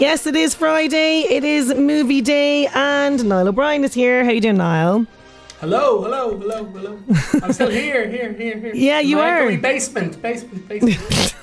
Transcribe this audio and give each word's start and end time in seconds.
Yes, 0.00 0.26
it 0.26 0.34
is 0.34 0.54
Friday. 0.54 1.20
It 1.28 1.44
is 1.44 1.74
movie 1.74 2.22
day, 2.22 2.66
and 2.68 3.22
Niall 3.22 3.48
O'Brien 3.48 3.84
is 3.84 3.92
here. 3.92 4.24
How 4.24 4.30
you 4.30 4.40
doing, 4.40 4.56
Niall? 4.56 5.06
Hello, 5.60 6.02
hello, 6.02 6.38
hello, 6.38 6.64
hello. 6.64 6.98
I'm 7.42 7.52
still 7.52 7.68
here, 7.68 8.08
here, 8.08 8.32
here, 8.32 8.58
here. 8.58 8.72
Yeah, 8.74 9.00
you 9.00 9.16
My 9.16 9.30
are. 9.30 9.56
Basement, 9.58 10.22
basement, 10.22 10.66
basement. 10.66 10.96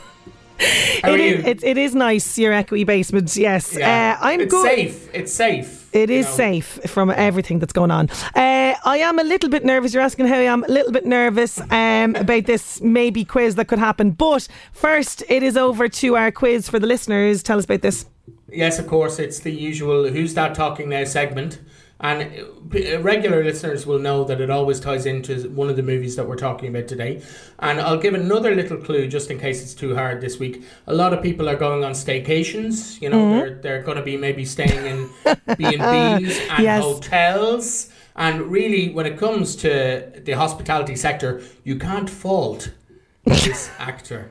How 1.04 1.12
are 1.12 1.18
It 1.18 1.20
you? 1.20 1.44
it, 1.46 1.64
it 1.64 1.78
is 1.78 1.94
nice, 1.94 2.36
your 2.40 2.52
echoey 2.52 2.84
basement. 2.84 3.38
Yes, 3.38 3.76
yeah. 3.78 4.18
uh, 4.20 4.26
I'm 4.26 4.42
it's 4.42 4.52
good. 4.52 4.66
safe. 4.66 5.10
It's 5.14 5.32
safe. 5.32 5.88
It 5.94 6.10
is 6.10 6.26
know. 6.26 6.32
safe 6.32 6.80
from 6.88 7.12
everything 7.12 7.60
that's 7.60 7.74
going 7.74 7.92
on. 7.92 8.10
Uh, 8.36 8.74
I 8.84 8.98
am 9.04 9.20
a 9.20 9.24
little 9.24 9.52
bit 9.52 9.64
nervous. 9.66 9.94
You're 9.94 10.02
asking 10.02 10.26
how 10.26 10.36
I 10.36 10.42
am. 10.52 10.64
A 10.64 10.68
little 10.68 10.92
bit 10.92 11.06
nervous 11.06 11.60
um, 11.70 12.16
about 12.24 12.46
this 12.46 12.82
maybe 12.82 13.24
quiz 13.24 13.54
that 13.56 13.66
could 13.68 13.78
happen. 13.78 14.12
But 14.12 14.48
first, 14.74 15.24
it 15.30 15.44
is 15.44 15.56
over 15.58 15.88
to 15.88 16.16
our 16.16 16.32
quiz 16.32 16.68
for 16.68 16.80
the 16.80 16.88
listeners. 16.88 17.44
Tell 17.44 17.60
us 17.60 17.66
about 17.66 17.84
this. 17.84 18.08
Yes, 18.52 18.80
of 18.80 18.88
course. 18.88 19.20
It's 19.20 19.40
the 19.40 19.52
usual 19.52 20.08
"Who's 20.08 20.34
that 20.36 20.56
talking 20.56 20.90
now?" 20.90 21.04
segment, 21.04 21.60
and 22.00 22.22
uh, 22.74 23.00
regular 23.02 23.44
listeners 23.44 23.86
will 23.86 24.00
know 24.00 24.24
that 24.24 24.40
it 24.40 24.50
always 24.50 24.80
ties 24.80 25.06
into 25.06 25.50
one 25.50 25.70
of 25.70 25.76
the 25.76 25.84
movies 25.84 26.16
that 26.16 26.28
we're 26.28 26.36
talking 26.38 26.70
about 26.70 26.88
today. 26.88 27.22
And 27.60 27.82
I'll 27.82 27.98
give 27.98 28.14
another 28.14 28.56
little 28.56 28.78
clue 28.78 29.08
just 29.08 29.30
in 29.32 29.38
case 29.40 29.62
it's 29.62 29.74
too 29.74 29.96
hard 29.96 30.22
this 30.22 30.40
week. 30.40 30.64
A 30.88 30.94
lot 30.94 31.12
of 31.14 31.22
people 31.22 31.50
are 31.50 31.56
going 31.58 31.84
on 31.84 31.92
staycations. 31.94 33.02
You 33.02 33.10
know, 33.10 33.18
Mm-hmm. 33.18 33.40
they're 33.40 33.56
they're 33.62 33.84
going 33.84 33.98
to 33.98 34.04
be 34.04 34.16
maybe 34.18 34.46
staying 34.46 34.86
in 34.86 35.10
B 35.58 35.66
and 35.76 36.22
B's 36.24 36.40
and 36.50 36.64
Yes. 36.64 36.84
hotels. 36.84 37.90
And 38.16 38.42
really, 38.44 38.90
when 38.94 39.06
it 39.06 39.18
comes 39.20 39.56
to 39.58 40.12
the 40.24 40.32
hospitality 40.32 40.96
sector, 40.96 41.42
you 41.64 41.76
can't 41.78 42.10
fault 42.10 42.72
this 43.30 43.70
actor. 43.80 44.30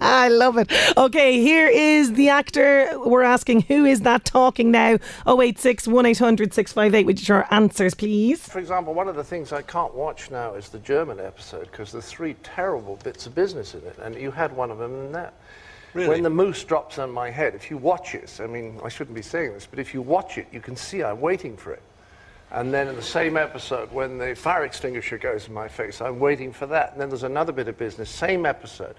I 0.00 0.28
love 0.28 0.56
it. 0.58 0.70
Okay, 0.96 1.40
here 1.40 1.68
is 1.68 2.12
the 2.14 2.28
actor. 2.28 2.90
We're 2.98 3.22
asking 3.22 3.62
who 3.62 3.84
is 3.84 4.00
that 4.00 4.24
talking 4.24 4.70
now? 4.70 4.98
086 5.26 5.86
1800 5.88 6.54
658 6.54 7.06
with 7.06 7.28
your 7.28 7.46
answers, 7.52 7.94
please. 7.94 8.46
For 8.48 8.58
example, 8.58 8.94
one 8.94 9.08
of 9.08 9.16
the 9.16 9.24
things 9.24 9.52
I 9.52 9.62
can't 9.62 9.94
watch 9.94 10.30
now 10.30 10.54
is 10.54 10.68
the 10.68 10.78
German 10.80 11.20
episode 11.20 11.70
because 11.70 11.92
there's 11.92 12.08
three 12.08 12.34
terrible 12.42 12.96
bits 13.04 13.26
of 13.26 13.34
business 13.34 13.74
in 13.74 13.80
it, 13.80 13.96
and 14.00 14.14
you 14.14 14.30
had 14.30 14.54
one 14.54 14.70
of 14.70 14.78
them 14.78 14.94
in 14.94 15.12
that. 15.12 15.34
Really? 15.94 16.08
When 16.08 16.22
the 16.22 16.30
moose 16.30 16.64
drops 16.64 16.98
on 16.98 17.10
my 17.10 17.30
head, 17.30 17.54
if 17.54 17.70
you 17.70 17.78
watch 17.78 18.14
it, 18.14 18.38
I 18.42 18.46
mean, 18.46 18.78
I 18.84 18.88
shouldn't 18.88 19.14
be 19.14 19.22
saying 19.22 19.54
this, 19.54 19.66
but 19.66 19.78
if 19.78 19.94
you 19.94 20.02
watch 20.02 20.38
it, 20.38 20.46
you 20.52 20.60
can 20.60 20.76
see 20.76 21.02
I'm 21.02 21.20
waiting 21.20 21.56
for 21.56 21.72
it. 21.72 21.82
And 22.50 22.72
then 22.72 22.88
in 22.88 22.96
the 22.96 23.02
same 23.02 23.36
episode, 23.36 23.92
when 23.92 24.16
the 24.16 24.34
fire 24.34 24.64
extinguisher 24.64 25.18
goes 25.18 25.48
in 25.48 25.54
my 25.54 25.68
face, 25.68 26.00
I'm 26.00 26.18
waiting 26.18 26.52
for 26.52 26.66
that. 26.66 26.92
And 26.92 27.00
then 27.00 27.08
there's 27.08 27.22
another 27.22 27.52
bit 27.52 27.68
of 27.68 27.76
business, 27.76 28.08
same 28.08 28.46
episode, 28.46 28.94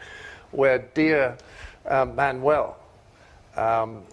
where 0.52 0.80
dear 0.94 1.38
um, 1.88 2.16
Manuel 2.16 2.78
um, 3.56 4.04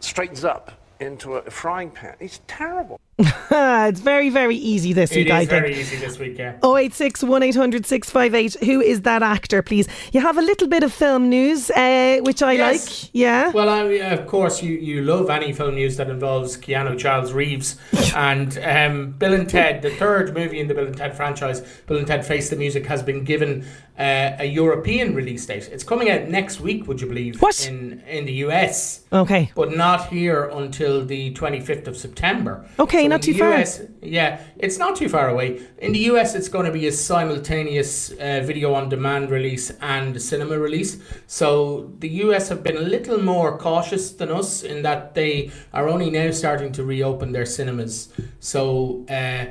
straightens 0.00 0.44
up 0.44 0.72
into 0.98 1.34
a 1.34 1.50
frying 1.50 1.90
pan. 1.90 2.16
He's 2.18 2.40
terrible. 2.46 2.98
it's 3.18 4.00
very, 4.00 4.28
very 4.28 4.56
easy 4.56 4.92
this 4.92 5.10
It 5.12 5.16
week, 5.16 5.26
is 5.28 5.32
I 5.32 5.38
think. 5.38 5.50
very 5.50 5.74
easy 5.80 5.96
this 5.96 6.18
week, 6.18 6.36
yeah. 6.36 6.56
086 6.62 7.22
1800 7.22 7.86
658. 7.86 8.64
Who 8.66 8.82
is 8.82 9.02
that 9.02 9.22
actor, 9.22 9.62
please? 9.62 9.88
You 10.12 10.20
have 10.20 10.36
a 10.36 10.42
little 10.42 10.68
bit 10.68 10.82
of 10.82 10.92
film 10.92 11.30
news, 11.30 11.70
uh, 11.70 12.18
which 12.22 12.42
I 12.42 12.52
Yes. 12.52 13.04
like. 13.04 13.10
Yeah. 13.14 13.50
Well, 13.52 13.70
I, 13.70 13.82
of 14.12 14.26
course, 14.26 14.62
you, 14.62 14.74
you 14.74 15.00
love 15.02 15.30
any 15.30 15.54
film 15.54 15.76
news 15.76 15.96
that 15.96 16.10
involves 16.10 16.58
Keanu 16.58 16.98
Charles 16.98 17.32
Reeves 17.32 17.76
and 18.14 18.58
um, 18.58 19.12
Bill 19.12 19.32
and 19.32 19.48
Ted, 19.48 19.80
the 19.80 19.90
third 19.90 20.34
movie 20.34 20.60
in 20.60 20.68
the 20.68 20.74
Bill 20.74 20.86
and 20.86 20.96
Ted 20.96 21.16
franchise. 21.16 21.62
Bill 21.86 21.96
and 21.96 22.06
Ted 22.06 22.26
Face 22.26 22.50
the 22.50 22.56
Music 22.56 22.84
has 22.86 23.02
been 23.02 23.24
given 23.24 23.64
uh, 23.98 24.36
a 24.38 24.44
European 24.44 25.14
release 25.14 25.46
date. 25.46 25.70
It's 25.72 25.84
coming 25.84 26.10
out 26.10 26.28
next 26.28 26.60
week, 26.60 26.86
would 26.86 27.00
you 27.00 27.06
believe? 27.06 27.40
What? 27.40 27.66
in 27.66 28.02
in 28.06 28.26
the 28.26 28.32
US, 28.44 29.00
okay. 29.10 29.50
but 29.54 29.74
not 29.74 30.08
here 30.08 30.50
until 30.52 31.02
the 31.04 31.30
twenty 31.32 31.60
fifth 31.60 31.88
of 31.88 31.96
September. 31.96 32.66
Okay, 32.78 33.05
not 33.08 33.22
too 33.22 33.34
far. 33.34 33.64
Yeah, 34.02 34.40
it's 34.58 34.78
not 34.78 34.96
too 34.96 35.08
far 35.08 35.28
away. 35.28 35.60
In 35.78 35.92
the 35.92 35.98
US, 36.10 36.34
it's 36.34 36.48
going 36.48 36.66
to 36.66 36.72
be 36.72 36.86
a 36.86 36.92
simultaneous 36.92 38.12
uh, 38.12 38.42
video 38.44 38.74
on 38.74 38.88
demand 38.88 39.30
release 39.30 39.70
and 39.80 40.20
cinema 40.20 40.58
release. 40.58 40.98
So 41.26 41.92
the 41.98 42.08
US 42.24 42.48
have 42.48 42.62
been 42.62 42.76
a 42.76 42.80
little 42.80 43.22
more 43.22 43.58
cautious 43.58 44.12
than 44.12 44.30
us 44.30 44.62
in 44.62 44.82
that 44.82 45.14
they 45.14 45.50
are 45.72 45.88
only 45.88 46.10
now 46.10 46.30
starting 46.30 46.72
to 46.72 46.84
reopen 46.84 47.32
their 47.32 47.46
cinemas. 47.46 48.12
So 48.40 49.04
uh, 49.08 49.46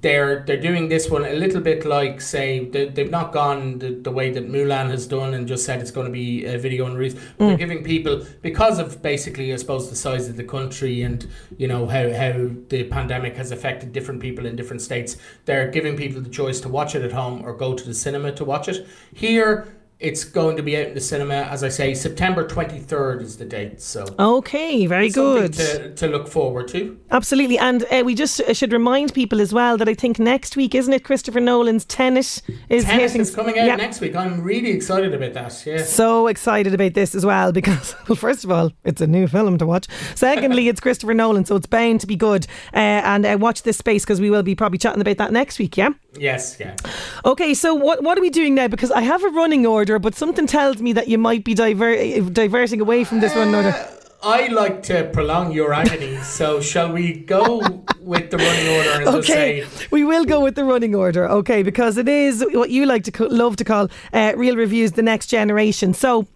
they're 0.00 0.44
they're 0.46 0.60
doing 0.60 0.88
this 0.88 1.10
one 1.10 1.24
a 1.24 1.32
little 1.32 1.60
bit 1.60 1.84
like 1.84 2.20
say 2.20 2.64
they, 2.66 2.88
they've 2.88 3.10
not 3.10 3.32
gone 3.32 3.78
the, 3.78 3.90
the 3.90 4.10
way 4.10 4.30
that 4.30 4.50
Mulan 4.50 4.90
has 4.90 5.06
done 5.06 5.34
and 5.34 5.46
just 5.46 5.64
said 5.64 5.80
it's 5.80 5.90
going 5.90 6.06
to 6.06 6.12
be 6.12 6.44
a 6.46 6.58
video 6.58 6.86
and 6.86 6.96
release. 6.96 7.14
But 7.14 7.46
They're 7.46 7.56
mm. 7.56 7.58
giving 7.58 7.84
people 7.84 8.24
because 8.42 8.78
of 8.78 9.02
basically 9.02 9.52
I 9.52 9.56
suppose 9.56 9.90
the 9.90 9.96
size 9.96 10.28
of 10.28 10.36
the 10.36 10.44
country 10.44 11.02
and 11.02 11.26
you 11.58 11.68
know 11.68 11.86
how 11.86 12.12
how 12.12 12.50
the 12.68 12.84
pandemic 12.84 13.36
has 13.36 13.50
affected 13.50 13.92
different 13.92 14.20
people 14.20 14.46
in 14.46 14.56
different 14.56 14.82
states. 14.82 15.16
They're 15.44 15.70
giving 15.70 15.96
people 15.96 16.22
the 16.22 16.30
choice 16.30 16.60
to 16.62 16.68
watch 16.68 16.94
it 16.94 17.02
at 17.02 17.12
home 17.12 17.42
or 17.44 17.54
go 17.54 17.74
to 17.74 17.84
the 17.84 17.94
cinema 17.94 18.32
to 18.32 18.44
watch 18.44 18.68
it. 18.68 18.86
Here 19.12 19.68
it's 20.04 20.22
going 20.24 20.56
to 20.56 20.62
be 20.62 20.76
out 20.76 20.86
in 20.88 20.94
the 20.94 21.00
cinema 21.00 21.34
as 21.54 21.64
I 21.64 21.68
say 21.70 21.94
September 21.94 22.46
23rd 22.46 23.22
is 23.22 23.36
the 23.38 23.44
date. 23.44 23.80
So 23.80 24.04
Okay, 24.18 24.86
very 24.86 25.08
good. 25.10 25.54
to, 25.54 25.94
to 25.94 26.06
look 26.08 26.28
forward 26.28 26.68
to. 26.68 26.98
Absolutely. 27.10 27.58
And 27.58 27.84
uh, 27.90 28.02
we 28.04 28.14
just 28.14 28.40
uh, 28.40 28.52
should 28.54 28.72
remind 28.72 29.14
people 29.14 29.40
as 29.40 29.52
well 29.52 29.76
that 29.78 29.88
I 29.88 29.94
think 29.94 30.18
next 30.18 30.56
week, 30.56 30.74
isn't 30.74 30.92
it, 30.92 31.04
Christopher 31.04 31.40
Nolan's 31.40 31.84
Tenet 31.84 32.42
is 32.68 32.84
Tennis 32.84 32.86
hitting. 32.86 33.20
is 33.20 33.34
coming 33.34 33.58
out 33.58 33.66
Yeah. 33.66 33.76
next 33.76 34.00
week. 34.00 34.14
I'm 34.14 34.42
really 34.42 34.70
excited 34.70 35.14
about 35.14 35.32
that. 35.34 35.64
Yeah. 35.66 35.82
So 35.82 36.26
excited 36.26 36.74
about 36.74 36.94
this 36.94 37.14
as 37.14 37.24
well 37.24 37.52
because, 37.52 37.94
well, 38.08 38.16
first 38.16 38.44
of 38.44 38.50
all, 38.50 38.72
it's 38.84 39.00
a 39.00 39.06
new 39.06 39.26
film 39.26 39.58
to 39.58 39.66
watch. 39.66 39.86
Secondly, 40.14 40.68
it's 40.68 40.80
Christopher 40.80 41.14
Nolan, 41.14 41.44
so 41.44 41.56
it's 41.56 41.66
bound 41.66 42.00
to 42.02 42.06
be 42.06 42.16
good. 42.16 42.46
Uh, 42.72 42.78
and 43.04 43.24
uh, 43.24 43.36
watch 43.40 43.62
this 43.62 43.78
space 43.78 44.04
because 44.04 44.20
we 44.20 44.30
will 44.30 44.42
be 44.42 44.54
probably 44.54 44.78
chatting 44.78 45.00
about 45.00 45.16
that 45.16 45.32
next 45.32 45.58
week, 45.58 45.76
yeah? 45.76 45.90
Yes, 46.16 46.56
yeah. 46.60 46.76
Okay, 47.24 47.54
so 47.54 47.74
what 47.74 48.02
what 48.04 48.16
are 48.16 48.20
we 48.20 48.30
doing 48.30 48.54
now? 48.54 48.68
Because 48.68 48.92
I 48.92 49.00
have 49.00 49.24
a 49.24 49.28
running 49.30 49.66
order, 49.66 49.93
but 49.98 50.14
something 50.14 50.46
tells 50.46 50.80
me 50.80 50.92
that 50.92 51.08
you 51.08 51.18
might 51.18 51.44
be 51.44 51.54
diver- 51.54 52.20
diverting 52.30 52.80
away 52.80 53.04
from 53.04 53.20
this 53.20 53.34
one. 53.34 53.54
order. 53.54 53.74
I 54.22 54.46
like 54.46 54.82
to 54.84 55.04
prolong 55.12 55.52
your 55.52 55.74
agony, 55.74 56.16
so 56.22 56.58
shall 56.60 56.90
we 56.90 57.12
go 57.12 57.58
with 58.00 58.30
the 58.30 58.38
running 58.38 58.68
order 59.04 59.18
Okay, 59.18 59.64
say 59.64 59.86
we 59.90 60.02
will 60.02 60.24
go 60.24 60.40
with 60.40 60.54
the 60.54 60.64
running 60.64 60.94
order, 60.94 61.28
okay, 61.28 61.62
because 61.62 61.98
it 61.98 62.08
is 62.08 62.42
what 62.52 62.70
you 62.70 62.86
like 62.86 63.04
to 63.04 63.12
co- 63.12 63.26
love 63.26 63.56
to 63.56 63.64
call 63.64 63.88
uh, 64.14 64.32
real 64.34 64.56
reviews, 64.56 64.92
the 64.92 65.02
next 65.02 65.26
generation. 65.26 65.92
So. 65.92 66.26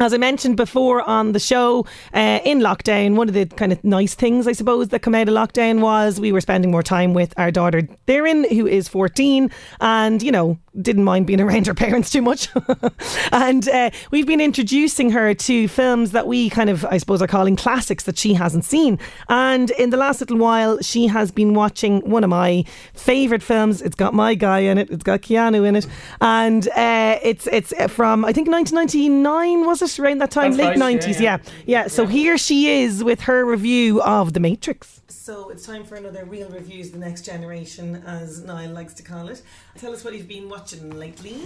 As 0.00 0.14
I 0.14 0.16
mentioned 0.16 0.56
before 0.56 1.02
on 1.02 1.32
the 1.32 1.40
show, 1.40 1.84
uh, 2.14 2.38
in 2.44 2.60
lockdown, 2.60 3.16
one 3.16 3.26
of 3.26 3.34
the 3.34 3.46
kind 3.46 3.72
of 3.72 3.82
nice 3.82 4.14
things, 4.14 4.46
I 4.46 4.52
suppose, 4.52 4.90
that 4.90 5.00
come 5.00 5.12
out 5.12 5.28
of 5.28 5.34
lockdown 5.34 5.80
was 5.80 6.20
we 6.20 6.30
were 6.30 6.40
spending 6.40 6.70
more 6.70 6.84
time 6.84 7.14
with 7.14 7.34
our 7.36 7.50
daughter, 7.50 7.82
Theron, 8.06 8.44
who 8.48 8.68
is 8.68 8.86
14, 8.86 9.50
and, 9.80 10.22
you 10.22 10.30
know, 10.30 10.56
didn't 10.80 11.04
mind 11.04 11.26
being 11.26 11.40
around 11.40 11.66
her 11.66 11.74
parents 11.74 12.10
too 12.10 12.22
much. 12.22 12.48
and 13.32 13.68
uh, 13.68 13.90
we've 14.10 14.26
been 14.26 14.40
introducing 14.40 15.10
her 15.10 15.34
to 15.34 15.68
films 15.68 16.12
that 16.12 16.26
we 16.26 16.50
kind 16.50 16.70
of, 16.70 16.84
I 16.86 16.98
suppose, 16.98 17.20
are 17.22 17.26
calling 17.26 17.56
classics 17.56 18.04
that 18.04 18.18
she 18.18 18.34
hasn't 18.34 18.64
seen. 18.64 18.98
And 19.28 19.70
in 19.72 19.90
the 19.90 19.96
last 19.96 20.20
little 20.20 20.38
while, 20.38 20.80
she 20.80 21.06
has 21.08 21.30
been 21.30 21.54
watching 21.54 22.00
one 22.08 22.24
of 22.24 22.30
my 22.30 22.64
favourite 22.94 23.42
films. 23.42 23.82
It's 23.82 23.96
got 23.96 24.14
my 24.14 24.34
guy 24.34 24.60
in 24.60 24.78
it, 24.78 24.90
it's 24.90 25.02
got 25.02 25.22
Keanu 25.22 25.66
in 25.66 25.76
it, 25.76 25.86
and 26.20 26.68
uh, 26.68 27.18
it's, 27.22 27.46
it's 27.48 27.72
from, 27.92 28.24
I 28.24 28.32
think, 28.32 28.48
1999, 28.48 29.66
was 29.66 29.82
it? 29.82 29.98
Around 29.98 30.18
that 30.18 30.30
time, 30.30 30.52
That's 30.52 30.78
late 30.78 30.80
right, 30.80 31.00
90s, 31.00 31.14
yeah, 31.14 31.20
yeah. 31.20 31.20
yeah. 31.20 31.38
yeah. 31.66 31.86
So 31.88 32.06
here 32.06 32.38
she 32.38 32.82
is 32.82 33.02
with 33.02 33.22
her 33.22 33.44
review 33.44 34.00
of 34.02 34.32
The 34.32 34.40
Matrix. 34.40 34.98
So 35.28 35.50
it's 35.50 35.66
time 35.66 35.84
for 35.84 35.96
another 35.96 36.24
real 36.24 36.48
reviews, 36.48 36.90
the 36.90 36.98
next 36.98 37.26
generation, 37.26 38.02
as 38.06 38.42
Niall 38.44 38.72
likes 38.72 38.94
to 38.94 39.02
call 39.02 39.28
it. 39.28 39.42
Tell 39.76 39.92
us 39.92 40.02
what 40.02 40.14
you've 40.14 40.28
been 40.28 40.48
watching 40.48 40.67
lately. 40.76 41.42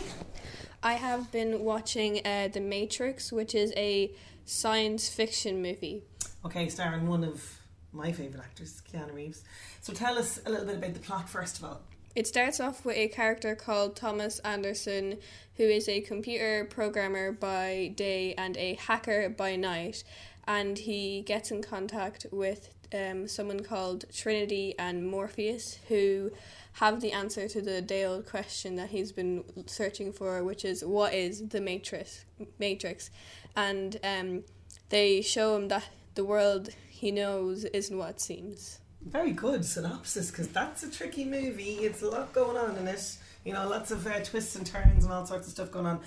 I 0.83 0.95
have 0.95 1.31
been 1.31 1.61
watching 1.61 2.27
uh, 2.27 2.49
The 2.49 2.61
Matrix, 2.61 3.31
which 3.33 3.55
is 3.55 3.73
a 3.77 4.13
science 4.45 5.09
fiction 5.09 5.63
movie. 5.63 6.03
Okay, 6.45 6.69
starring 6.69 7.07
one 7.07 7.23
of 7.23 7.61
my 7.93 8.11
favourite 8.11 8.43
actors, 8.43 8.83
Keanu 8.91 9.15
Reeves. 9.15 9.45
So 9.81 9.93
tell 9.93 10.19
us 10.19 10.41
a 10.45 10.51
little 10.51 10.67
bit 10.67 10.77
about 10.77 10.95
the 10.95 11.01
plot 11.01 11.29
first 11.29 11.59
of 11.59 11.65
all. 11.65 11.83
It 12.15 12.27
starts 12.27 12.61
off 12.61 12.85
with 12.85 12.97
a 12.97 13.09
character 13.09 13.55
called 13.55 13.97
Thomas 13.97 14.39
Anderson, 14.41 15.19
who 15.57 15.65
is 15.65 15.89
a 15.89 16.01
computer 16.01 16.67
programmer 16.69 17.33
by 17.33 17.93
day 17.97 18.35
and 18.37 18.57
a 18.57 18.75
hacker 18.75 19.31
by 19.31 19.57
night. 19.57 20.05
And 20.47 20.77
he 20.77 21.23
gets 21.23 21.51
in 21.51 21.63
contact 21.63 22.27
with 22.31 22.71
um, 22.93 23.29
someone 23.29 23.61
called 23.61 24.05
Trinity 24.13 24.75
and 24.79 25.07
Morpheus, 25.07 25.79
who 25.89 26.33
have 26.75 27.01
the 27.01 27.13
answer 27.13 27.49
to 27.49 27.61
the 27.61 27.83
day 27.83 28.05
old 28.05 28.27
question 28.27 28.77
that 28.77 28.91
he's 28.91 29.13
been 29.13 29.45
searching 29.67 30.13
for, 30.13 30.43
which 30.43 30.65
is 30.65 30.85
what 30.85 31.13
is 31.15 31.49
the 31.49 31.61
Matrix? 31.61 32.25
Matrix, 32.59 33.11
and 33.55 33.99
um, 34.03 34.45
they 34.89 35.21
show 35.21 35.57
him 35.57 35.69
that 35.69 35.85
the 36.15 36.25
world 36.25 36.71
he 36.89 37.11
knows 37.11 37.65
isn't 37.65 37.97
what 37.97 38.11
it 38.11 38.21
seems. 38.21 38.79
Very 39.05 39.33
good 39.33 39.65
synopsis 39.65 40.31
because 40.31 40.49
that's 40.49 40.83
a 40.83 40.91
tricky 40.91 41.25
movie. 41.25 41.81
It's 41.81 42.03
a 42.03 42.09
lot 42.09 42.33
going 42.33 42.57
on 42.57 42.77
in 42.77 42.87
it. 42.87 43.17
You 43.45 43.53
know, 43.53 43.69
lots 43.69 43.91
of 43.91 44.07
uh, 44.07 44.21
twists 44.21 44.55
and 44.55 44.65
turns 44.65 45.05
and 45.05 45.13
all 45.13 45.27
sorts 45.27 45.49
of 45.49 45.53
stuff 45.53 45.73
going 45.73 45.87
on. 45.87 46.01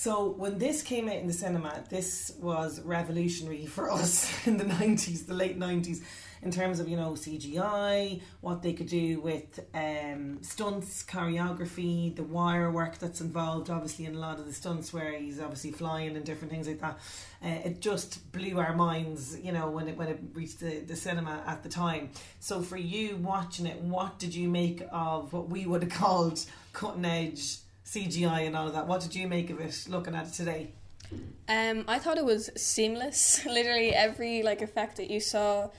So 0.00 0.30
when 0.30 0.56
this 0.56 0.82
came 0.82 1.10
out 1.10 1.16
in 1.16 1.26
the 1.26 1.34
cinema, 1.34 1.84
this 1.90 2.32
was 2.40 2.80
revolutionary 2.80 3.66
for 3.66 3.90
us 4.00 4.46
in 4.46 4.56
the 4.56 4.64
nineties, 4.64 5.26
the 5.26 5.34
late 5.34 5.58
nineties, 5.58 6.02
in 6.40 6.50
terms 6.50 6.80
of 6.80 6.88
you 6.88 6.96
know 6.96 7.10
CGI, 7.10 8.22
what 8.40 8.62
they 8.62 8.72
could 8.72 8.86
do 8.86 9.20
with 9.20 9.60
um, 9.74 10.42
stunts, 10.42 11.02
choreography, 11.02 12.16
the 12.16 12.22
wire 12.22 12.70
work 12.70 12.96
that's 12.96 13.20
involved. 13.20 13.68
Obviously, 13.68 14.06
in 14.06 14.14
a 14.14 14.18
lot 14.18 14.38
of 14.38 14.46
the 14.46 14.54
stunts 14.54 14.90
where 14.90 15.12
he's 15.18 15.38
obviously 15.38 15.70
flying 15.70 16.16
and 16.16 16.24
different 16.24 16.50
things 16.50 16.66
like 16.66 16.80
that. 16.80 16.98
Uh, 17.44 17.68
it 17.68 17.80
just 17.80 18.32
blew 18.32 18.58
our 18.58 18.74
minds, 18.74 19.38
you 19.38 19.52
know, 19.52 19.68
when 19.68 19.86
it 19.86 19.98
when 19.98 20.08
it 20.08 20.18
reached 20.32 20.60
the, 20.60 20.78
the 20.78 20.96
cinema 20.96 21.42
at 21.46 21.62
the 21.62 21.68
time. 21.68 22.08
So 22.38 22.62
for 22.62 22.78
you 22.78 23.18
watching 23.18 23.66
it, 23.66 23.78
what 23.82 24.18
did 24.18 24.34
you 24.34 24.48
make 24.48 24.82
of 24.90 25.34
what 25.34 25.50
we 25.50 25.66
would 25.66 25.82
have 25.82 25.92
called 26.00 26.42
cutting 26.72 27.04
edge? 27.04 27.58
CGI 27.90 28.46
and 28.46 28.56
all 28.56 28.68
of 28.68 28.74
that. 28.74 28.86
What 28.86 29.00
did 29.00 29.16
you 29.16 29.26
make 29.26 29.50
of 29.50 29.60
it 29.60 29.86
looking 29.88 30.14
at 30.14 30.28
it 30.28 30.32
today? 30.32 30.70
Um, 31.48 31.84
I 31.88 31.98
thought 31.98 32.18
it 32.18 32.24
was 32.24 32.50
seamless. 32.56 33.44
Literally 33.46 33.92
every 33.92 34.44
like 34.44 34.62
effect 34.62 34.96
that 34.98 35.10
you 35.10 35.18
saw 35.18 35.70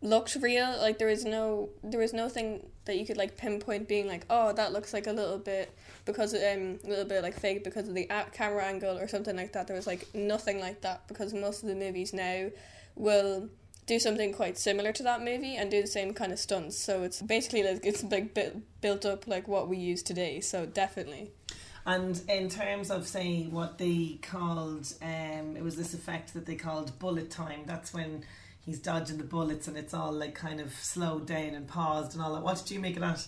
looked 0.00 0.36
real. 0.36 0.78
Like 0.80 0.98
there 0.98 1.08
was 1.08 1.24
no 1.24 1.70
there 1.82 1.98
was 1.98 2.12
nothing 2.12 2.64
that 2.84 2.96
you 2.96 3.04
could 3.04 3.16
like 3.16 3.36
pinpoint 3.36 3.88
being 3.88 4.06
like, 4.06 4.24
oh, 4.30 4.52
that 4.52 4.72
looks 4.72 4.92
like 4.92 5.08
a 5.08 5.12
little 5.12 5.38
bit 5.38 5.76
because 6.04 6.32
um 6.32 6.78
a 6.84 6.88
little 6.88 7.04
bit 7.04 7.24
like 7.24 7.38
fake 7.38 7.64
because 7.64 7.88
of 7.88 7.94
the 7.94 8.08
camera 8.32 8.64
angle 8.64 8.96
or 8.96 9.08
something 9.08 9.34
like 9.34 9.52
that. 9.54 9.66
There 9.66 9.76
was 9.76 9.88
like 9.88 10.06
nothing 10.14 10.60
like 10.60 10.82
that 10.82 11.08
because 11.08 11.34
most 11.34 11.64
of 11.64 11.68
the 11.68 11.74
movies 11.74 12.12
now 12.12 12.50
will 12.94 13.48
do 13.86 13.98
something 13.98 14.32
quite 14.32 14.58
similar 14.58 14.92
to 14.92 15.02
that 15.02 15.24
movie 15.24 15.56
and 15.56 15.70
do 15.72 15.80
the 15.80 15.88
same 15.88 16.14
kind 16.14 16.30
of 16.30 16.38
stunts. 16.38 16.78
So 16.78 17.02
it's 17.02 17.20
basically 17.20 17.64
like 17.64 17.84
it's 17.84 18.04
like 18.04 18.38
built 18.80 19.04
up 19.04 19.26
like 19.26 19.48
what 19.48 19.68
we 19.68 19.76
use 19.76 20.04
today. 20.04 20.38
So 20.40 20.64
definitely. 20.64 21.32
And 21.88 22.20
in 22.28 22.50
terms 22.50 22.90
of 22.90 23.08
say 23.08 23.44
what 23.44 23.78
they 23.78 24.18
called, 24.20 24.92
um, 25.00 25.56
it 25.56 25.62
was 25.62 25.74
this 25.74 25.94
effect 25.94 26.34
that 26.34 26.44
they 26.44 26.54
called 26.54 26.98
bullet 26.98 27.30
time. 27.30 27.62
That's 27.64 27.94
when 27.94 28.24
he's 28.60 28.78
dodging 28.78 29.16
the 29.16 29.24
bullets 29.24 29.68
and 29.68 29.76
it's 29.78 29.94
all 29.94 30.12
like 30.12 30.34
kind 30.34 30.60
of 30.60 30.74
slowed 30.74 31.26
down 31.26 31.54
and 31.54 31.66
paused 31.66 32.12
and 32.12 32.22
all 32.22 32.34
that. 32.34 32.42
What 32.42 32.58
did 32.58 32.72
you 32.72 32.78
make 32.78 32.96
of 32.96 33.00
that? 33.00 33.26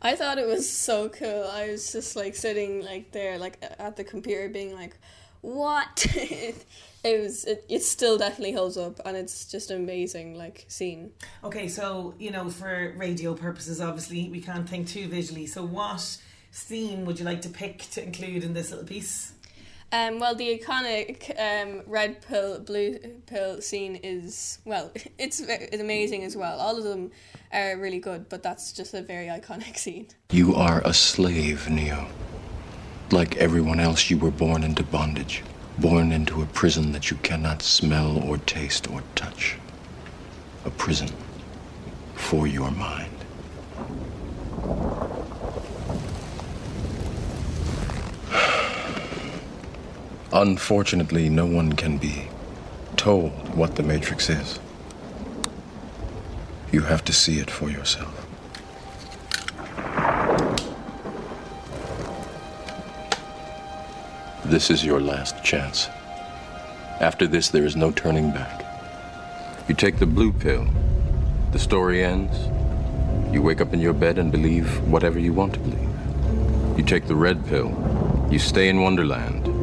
I 0.00 0.16
thought 0.16 0.38
it 0.38 0.46
was 0.46 0.66
so 0.72 1.10
cool. 1.10 1.44
I 1.52 1.68
was 1.68 1.92
just 1.92 2.16
like 2.16 2.34
sitting 2.34 2.82
like 2.82 3.12
there, 3.12 3.36
like 3.36 3.62
at 3.78 3.96
the 3.96 4.04
computer, 4.04 4.48
being 4.48 4.72
like, 4.72 4.96
"What?" 5.42 6.06
it, 6.14 6.64
it 7.04 7.20
was. 7.20 7.44
It, 7.44 7.66
it 7.68 7.82
still 7.82 8.16
definitely 8.16 8.52
holds 8.52 8.78
up, 8.78 9.00
and 9.04 9.18
it's 9.18 9.44
just 9.44 9.70
an 9.70 9.82
amazing 9.82 10.38
like 10.38 10.64
scene. 10.68 11.10
Okay, 11.44 11.68
so 11.68 12.14
you 12.18 12.30
know, 12.30 12.48
for 12.48 12.94
radio 12.96 13.34
purposes, 13.34 13.80
obviously 13.82 14.30
we 14.30 14.40
can't 14.40 14.68
think 14.68 14.86
too 14.88 15.08
visually. 15.08 15.46
So, 15.46 15.64
what 15.64 16.16
scene 16.58 17.04
would 17.04 17.18
you 17.18 17.24
like 17.24 17.42
to 17.42 17.48
pick 17.48 17.78
to 17.90 18.02
include 18.02 18.44
in 18.44 18.52
this 18.52 18.70
little 18.70 18.84
piece? 18.86 19.32
Um, 19.90 20.18
well, 20.18 20.34
the 20.34 20.58
iconic 20.58 21.30
um, 21.40 21.82
red 21.86 22.20
pill, 22.20 22.58
blue 22.60 22.98
pill 23.26 23.62
scene 23.62 23.96
is 24.02 24.58
well, 24.64 24.90
it's 25.18 25.40
it's 25.40 25.80
amazing 25.80 26.24
as 26.24 26.36
well. 26.36 26.58
All 26.58 26.76
of 26.76 26.84
them 26.84 27.10
are 27.52 27.78
really 27.78 28.00
good, 28.00 28.28
but 28.28 28.42
that's 28.42 28.72
just 28.72 28.92
a 28.92 29.00
very 29.00 29.26
iconic 29.26 29.78
scene. 29.84 30.08
You 30.30 30.54
are 30.54 30.82
a 30.84 30.92
slave, 30.92 31.70
Neo. 31.70 32.06
Like 33.10 33.36
everyone 33.36 33.80
else, 33.80 34.10
you 34.10 34.18
were 34.18 34.30
born 34.30 34.62
into 34.62 34.82
bondage, 34.82 35.42
born 35.78 36.12
into 36.12 36.42
a 36.42 36.46
prison 36.46 36.92
that 36.92 37.10
you 37.10 37.16
cannot 37.18 37.62
smell 37.62 38.18
or 38.18 38.36
taste 38.36 38.90
or 38.90 39.02
touch. 39.14 39.56
A 40.66 40.70
prison 40.70 41.08
for 42.14 42.46
your 42.46 42.70
mind. 42.70 43.17
Unfortunately, 50.32 51.30
no 51.30 51.46
one 51.46 51.72
can 51.72 51.96
be 51.96 52.28
told 52.96 53.32
what 53.56 53.76
the 53.76 53.82
Matrix 53.82 54.28
is. 54.28 54.60
You 56.70 56.82
have 56.82 57.02
to 57.06 57.14
see 57.14 57.38
it 57.38 57.50
for 57.50 57.70
yourself. 57.70 58.26
This 64.44 64.70
is 64.70 64.84
your 64.84 65.00
last 65.00 65.42
chance. 65.42 65.88
After 67.00 67.26
this, 67.26 67.48
there 67.48 67.64
is 67.64 67.76
no 67.76 67.90
turning 67.90 68.30
back. 68.30 68.64
You 69.66 69.74
take 69.74 69.98
the 69.98 70.06
blue 70.06 70.32
pill, 70.32 70.66
the 71.52 71.58
story 71.58 72.04
ends. 72.04 72.36
You 73.32 73.40
wake 73.40 73.62
up 73.62 73.72
in 73.72 73.80
your 73.80 73.94
bed 73.94 74.18
and 74.18 74.30
believe 74.30 74.80
whatever 74.88 75.18
you 75.18 75.32
want 75.32 75.54
to 75.54 75.60
believe. 75.60 76.78
You 76.78 76.84
take 76.84 77.06
the 77.06 77.14
red 77.14 77.46
pill, 77.46 78.28
you 78.30 78.38
stay 78.38 78.68
in 78.68 78.80
Wonderland, 78.80 79.57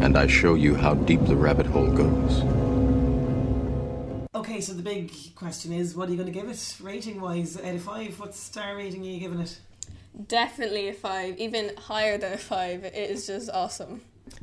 and 0.00 0.16
I 0.16 0.26
show 0.26 0.54
you 0.54 0.74
how 0.74 0.94
deep 0.94 1.24
the 1.26 1.36
rabbit 1.36 1.66
hole 1.66 1.90
goes. 1.90 2.42
Okay, 4.34 4.60
so 4.60 4.72
the 4.72 4.82
big 4.82 5.12
question 5.34 5.72
is, 5.72 5.94
what 5.94 6.08
are 6.08 6.12
you 6.12 6.16
going 6.16 6.32
to 6.32 6.38
give 6.38 6.48
it 6.48 6.76
rating 6.80 7.20
wise 7.20 7.56
out 7.56 7.74
of 7.74 7.82
five? 7.82 8.18
What 8.18 8.34
star 8.34 8.76
rating 8.76 9.02
are 9.02 9.06
you 9.06 9.20
giving 9.20 9.40
it? 9.40 9.60
Definitely 10.26 10.88
a 10.88 10.92
five, 10.92 11.36
even 11.38 11.76
higher 11.76 12.18
than 12.18 12.32
a 12.32 12.38
five. 12.38 12.84
It 12.84 12.94
is 12.94 13.26
just 13.26 13.50
awesome. 13.50 14.00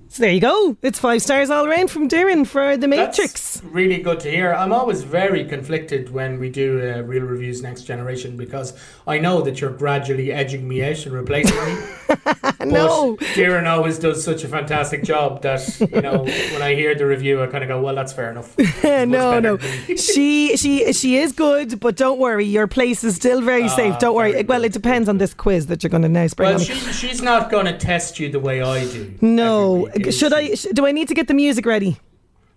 So 0.10 0.22
there 0.24 0.32
you 0.32 0.40
go. 0.40 0.78
It's 0.82 0.98
five 1.00 1.22
stars 1.22 1.50
all 1.50 1.66
around 1.66 1.92
from 1.92 2.08
Darren 2.08 2.48
for 2.48 2.78
The 2.78 2.88
Matrix. 2.88 3.60
That's 3.60 3.64
really 3.66 4.02
good 4.02 4.20
to 4.22 4.32
hear. 4.32 4.54
I'm 4.54 4.72
always 4.72 5.04
very 5.04 5.44
conflicted 5.46 6.12
when 6.12 6.40
we 6.40 6.50
do 6.50 6.80
uh, 6.80 7.02
real 7.02 7.24
reviews 7.24 7.62
next 7.62 7.84
generation 7.84 8.38
because 8.38 8.74
I 9.06 9.20
know 9.20 9.42
that 9.42 9.60
you're 9.60 9.72
gradually 9.74 10.32
edging 10.32 10.66
me 10.68 10.82
out 10.84 11.06
and 11.06 11.14
replacing 11.14 11.56
me. 11.58 11.82
no. 12.66 13.18
Darren 13.36 13.68
always 13.68 14.00
does 14.00 14.24
such 14.24 14.44
a 14.44 14.48
fantastic 14.48 15.04
job 15.04 15.42
that 15.42 15.80
you 15.80 16.02
know 16.02 16.24
when 16.24 16.62
I 16.62 16.74
hear 16.74 16.96
the 16.96 17.06
review, 17.06 17.44
I 17.44 17.48
kind 17.48 17.64
of 17.64 17.68
go, 17.68 17.82
"Well, 17.82 17.94
that's 17.94 18.14
fair 18.14 18.32
enough." 18.32 18.56
No, 18.88 19.40
no. 19.40 19.58
she 19.98 20.56
she 20.58 20.92
she 20.94 21.18
is 21.18 21.32
good, 21.34 21.80
but 21.80 21.96
don't 21.96 22.18
worry, 22.18 22.46
your 22.46 22.68
place 22.68 23.04
is 23.04 23.16
still 23.16 23.42
very 23.42 23.68
safe. 23.70 24.00
Don't 24.00 24.16
worry. 24.16 24.42
Well, 24.44 24.64
it 24.64 24.74
depends 24.74 25.10
on 25.10 25.18
this 25.18 25.34
quiz 25.34 25.68
that 25.68 25.84
you're 25.84 25.90
going 25.90 26.04
to 26.04 26.10
now 26.10 26.28
spring 26.28 26.50
Well, 26.50 26.60
she, 26.60 26.74
she's 26.74 27.22
not 27.22 27.52
going 27.52 27.66
to 27.66 27.78
test 27.78 28.20
you 28.20 28.32
the 28.32 28.40
way 28.40 28.62
I 28.62 28.86
do. 28.86 29.14
no, 29.22 29.77
Oh, 29.86 29.86
every 29.88 30.12
should? 30.12 30.34
I? 30.34 30.56
Sh- 30.56 30.68
do 30.74 30.86
I 30.86 30.92
need 30.92 31.08
to 31.08 31.14
get 31.14 31.28
the 31.28 31.34
music 31.34 31.66
ready? 31.66 31.98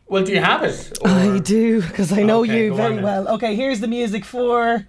Well, 0.09 0.25
do 0.25 0.33
you 0.33 0.41
have 0.41 0.63
it? 0.65 0.99
Or- 1.03 1.09
I 1.09 1.39
do 1.39 1.81
because 1.83 2.13
I 2.13 2.23
know 2.23 2.43
Okay, 2.43 2.65
you 2.65 2.75
very 2.75 2.97
on 2.97 3.03
well. 3.03 3.29
Okay, 3.29 3.55
here's 3.55 3.81
the 3.81 3.87
music 3.89 4.25
for 4.25 4.87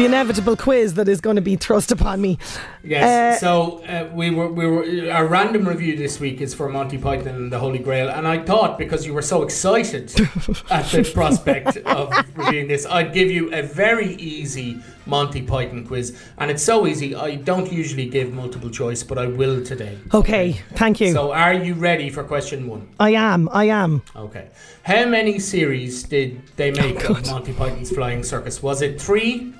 the 0.00 0.06
inevitable 0.06 0.56
quiz 0.56 0.94
that 0.94 1.08
is 1.08 1.20
going 1.20 1.36
to 1.36 1.42
be 1.42 1.56
thrust 1.56 1.92
upon 1.92 2.22
me. 2.22 2.38
Yes. 2.82 3.36
Uh, 3.36 3.46
so 3.46 3.84
uh, 3.84 4.08
we 4.14 4.30
were 4.30 4.48
we 4.48 4.66
were 4.66 5.12
our 5.12 5.26
random 5.26 5.68
review 5.68 5.94
this 5.94 6.18
week 6.18 6.40
is 6.40 6.54
for 6.54 6.70
Monty 6.70 6.96
Python 6.96 7.34
and 7.34 7.52
the 7.52 7.58
Holy 7.58 7.78
Grail, 7.78 8.08
and 8.08 8.26
I 8.26 8.42
thought 8.42 8.78
because 8.78 9.06
you 9.06 9.12
were 9.12 9.22
so 9.22 9.42
excited 9.42 10.10
at 10.70 10.86
the 10.86 11.10
prospect 11.12 11.76
of 11.78 12.14
reviewing 12.34 12.68
this, 12.68 12.86
I'd 12.86 13.12
give 13.12 13.30
you 13.30 13.52
a 13.52 13.62
very 13.62 14.14
easy 14.14 14.78
Monty 15.04 15.42
Python 15.42 15.86
quiz, 15.86 16.18
and 16.38 16.50
it's 16.50 16.62
so 16.62 16.86
easy. 16.86 17.14
I 17.14 17.34
don't 17.34 17.70
usually 17.70 18.08
give 18.08 18.32
multiple 18.32 18.70
choice, 18.70 19.02
but 19.02 19.18
I 19.18 19.26
will 19.26 19.62
today. 19.62 19.98
Okay, 20.14 20.52
thank 20.76 21.00
you. 21.00 21.12
So 21.12 21.32
are 21.32 21.52
you 21.52 21.74
ready 21.74 22.08
for 22.08 22.24
question 22.24 22.66
one? 22.66 22.88
I 22.98 23.10
am. 23.10 23.50
I 23.52 23.64
am. 23.64 24.02
Okay. 24.16 24.48
How 24.82 25.04
many 25.04 25.38
series 25.38 26.04
did 26.04 26.40
they 26.56 26.70
make 26.70 27.10
Oh, 27.10 27.14
of 27.14 27.26
Monty 27.26 27.52
Python's 27.52 27.90
Flying 27.90 28.22
Circus? 28.22 28.62
Was 28.62 28.80
it 28.80 28.98
three? 28.98 29.52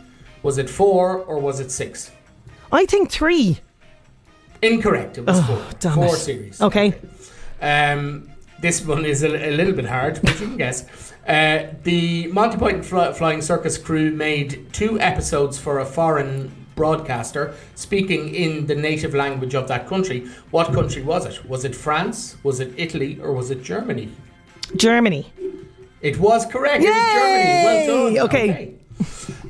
Was 0.43 0.59
it 0.59 0.69
four? 0.71 1.19
Or 1.19 1.39
was 1.39 1.61
it 1.61 1.71
six? 1.71 2.11
I 2.73 2.87
think 2.87 3.11
three. 3.11 3.59
Incorrect. 4.63 5.19
It 5.19 5.27
was 5.27 5.39
Oh, 5.41 5.43
four. 5.43 5.63
damn 5.81 5.95
four 5.95 6.15
it. 6.15 6.19
series. 6.19 6.61
Okay. 6.61 6.95
Um, 7.63 8.29
this 8.61 8.85
one 8.85 9.05
is 9.05 9.23
a, 9.23 9.29
a 9.49 9.53
little 9.57 9.73
bit 9.73 9.87
hard, 9.87 10.21
but 10.23 10.39
you 10.41 10.47
can 10.47 10.57
guess. 10.57 10.85
Uh, 11.27 11.69
the 11.85 12.27
Monty 12.29 12.59
Python 12.59 12.83
Fly- 12.83 13.13
Flying 13.13 13.43
Circus 13.43 13.79
crew 13.79 14.11
made 14.11 14.73
two 14.73 14.99
episodes 15.01 15.59
for 15.59 15.79
a 15.81 15.85
foreign 15.85 16.51
broadcaster 16.75 17.55
speaking 17.75 18.35
in 18.35 18.67
the 18.67 18.75
native 18.75 19.15
language 19.15 19.55
of 19.55 19.69
that 19.69 19.87
country. 19.87 20.27
What 20.51 20.73
country 20.73 21.03
was 21.03 21.27
it? 21.27 21.45
Was 21.49 21.65
it 21.65 21.75
France? 21.75 22.37
Was 22.43 22.61
it 22.61 22.73
Italy? 22.77 23.19
Or 23.21 23.33
was 23.33 23.51
it 23.51 23.63
Germany? 23.63 24.11
Germany. 24.77 25.31
It 26.01 26.19
was 26.19 26.47
correct. 26.47 26.83
It 26.83 26.89
was 26.89 27.13
Germany. 27.13 27.65
Well 27.65 27.87
done. 28.05 28.15
Yay! 28.15 28.21
Okay. 28.23 28.75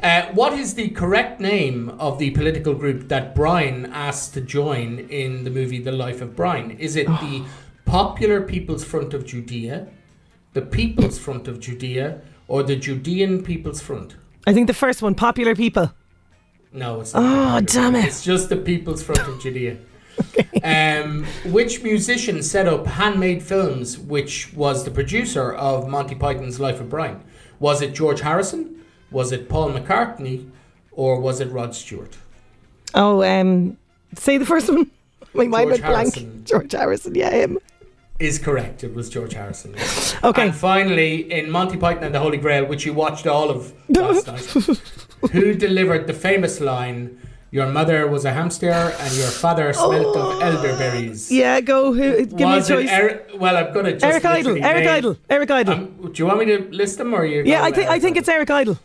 Uh, 0.02 0.26
what 0.32 0.54
is 0.54 0.74
the 0.74 0.88
correct 0.90 1.40
name 1.40 1.90
of 1.98 2.18
the 2.18 2.30
political 2.30 2.74
group 2.74 3.08
that 3.08 3.34
Brian 3.34 3.86
asked 3.86 4.32
to 4.34 4.40
join 4.40 4.98
in 4.98 5.44
the 5.44 5.50
movie 5.50 5.78
The 5.78 5.92
Life 5.92 6.22
of 6.22 6.34
Brian? 6.34 6.70
Is 6.72 6.96
it 6.96 7.06
the 7.06 7.44
Popular 7.84 8.40
People's 8.40 8.82
Front 8.82 9.12
of 9.12 9.26
Judea, 9.26 9.88
the 10.54 10.62
People's 10.62 11.18
Front 11.18 11.48
of 11.48 11.60
Judea, 11.60 12.22
or 12.48 12.62
the 12.62 12.76
Judean 12.76 13.42
People's 13.42 13.82
Front? 13.82 14.16
I 14.46 14.54
think 14.54 14.68
the 14.68 14.74
first 14.74 15.02
one, 15.02 15.14
popular 15.14 15.54
people. 15.54 15.92
No, 16.72 17.00
it's 17.00 17.12
not. 17.12 17.22
Oh, 17.22 17.66
damn 17.66 17.94
it. 17.96 18.06
It's 18.06 18.24
just 18.24 18.48
the 18.48 18.56
People's 18.56 19.02
Front 19.02 19.26
of 19.26 19.40
Judea. 19.40 19.76
Um, 20.62 21.24
which 21.46 21.82
musician 21.82 22.42
set 22.42 22.68
up 22.68 22.86
Handmade 22.86 23.42
Films, 23.42 23.96
which 23.98 24.52
was 24.52 24.84
the 24.84 24.90
producer 24.90 25.54
of 25.54 25.88
Monty 25.88 26.14
Python's 26.14 26.60
Life 26.60 26.80
of 26.80 26.90
Brian? 26.90 27.24
Was 27.58 27.80
it 27.80 27.94
George 27.94 28.20
Harrison? 28.20 28.79
Was 29.10 29.32
it 29.32 29.48
Paul 29.48 29.70
McCartney? 29.72 30.48
Or 30.92 31.20
was 31.20 31.40
it 31.40 31.50
Rod 31.50 31.74
Stewart? 31.74 32.16
Oh, 32.94 33.22
um, 33.22 33.76
say 34.16 34.38
the 34.38 34.46
first 34.46 34.68
one. 34.68 34.90
My 35.34 35.46
mind 35.46 35.68
George 35.68 35.80
went 35.80 35.82
blank. 35.92 36.14
Harrison. 36.14 36.44
George 36.50 36.72
Harrison. 36.72 37.14
Yeah, 37.14 37.30
him. 37.30 37.58
Is 38.18 38.38
correct. 38.38 38.84
It 38.84 38.94
was 38.94 39.08
George 39.08 39.34
Harrison. 39.34 39.74
Okay. 40.22 40.42
And 40.42 40.54
finally, 40.54 41.32
in 41.32 41.50
Monty 41.50 41.78
Python 41.78 42.04
and 42.04 42.14
the 42.14 42.18
Holy 42.20 42.36
Grail, 42.36 42.66
which 42.66 42.84
you 42.84 42.92
watched 42.92 43.26
all 43.26 43.48
of 43.48 43.72
last 43.88 44.26
night, 44.26 44.78
who 45.32 45.54
delivered 45.54 46.06
the 46.06 46.12
famous 46.12 46.60
line, 46.60 47.18
Your 47.50 47.66
mother 47.66 48.06
was 48.06 48.26
a 48.26 48.32
hamster 48.32 48.70
and 48.70 49.12
your 49.16 49.28
father 49.28 49.72
smelt 49.84 50.14
of 50.16 50.42
elderberries? 50.42 51.32
Yeah, 51.32 51.60
go. 51.62 51.94
Who? 51.94 52.26
Give 52.26 52.40
was 52.40 52.68
me 52.68 52.76
a 52.76 52.78
choice. 52.80 52.90
Eric, 52.90 53.30
well, 53.38 53.56
I'm 53.56 53.72
just. 53.98 54.04
Eric 54.04 54.24
Idle. 54.26 54.62
Eric 54.62 54.84
name- 54.84 54.94
Idle. 54.98 55.16
Eric 55.30 55.50
Idle. 55.50 55.74
Um, 55.74 56.12
do 56.12 56.22
you 56.22 56.26
want 56.26 56.38
me 56.40 56.44
to 56.46 56.58
list 56.70 56.98
them 56.98 57.14
or 57.14 57.24
you? 57.24 57.42
yeah, 57.46 57.64
I 57.64 57.70
think 57.72 57.88
I 57.88 57.98
think 57.98 58.16
it's 58.18 58.28
Eric 58.28 58.50
Idle. 58.50 58.78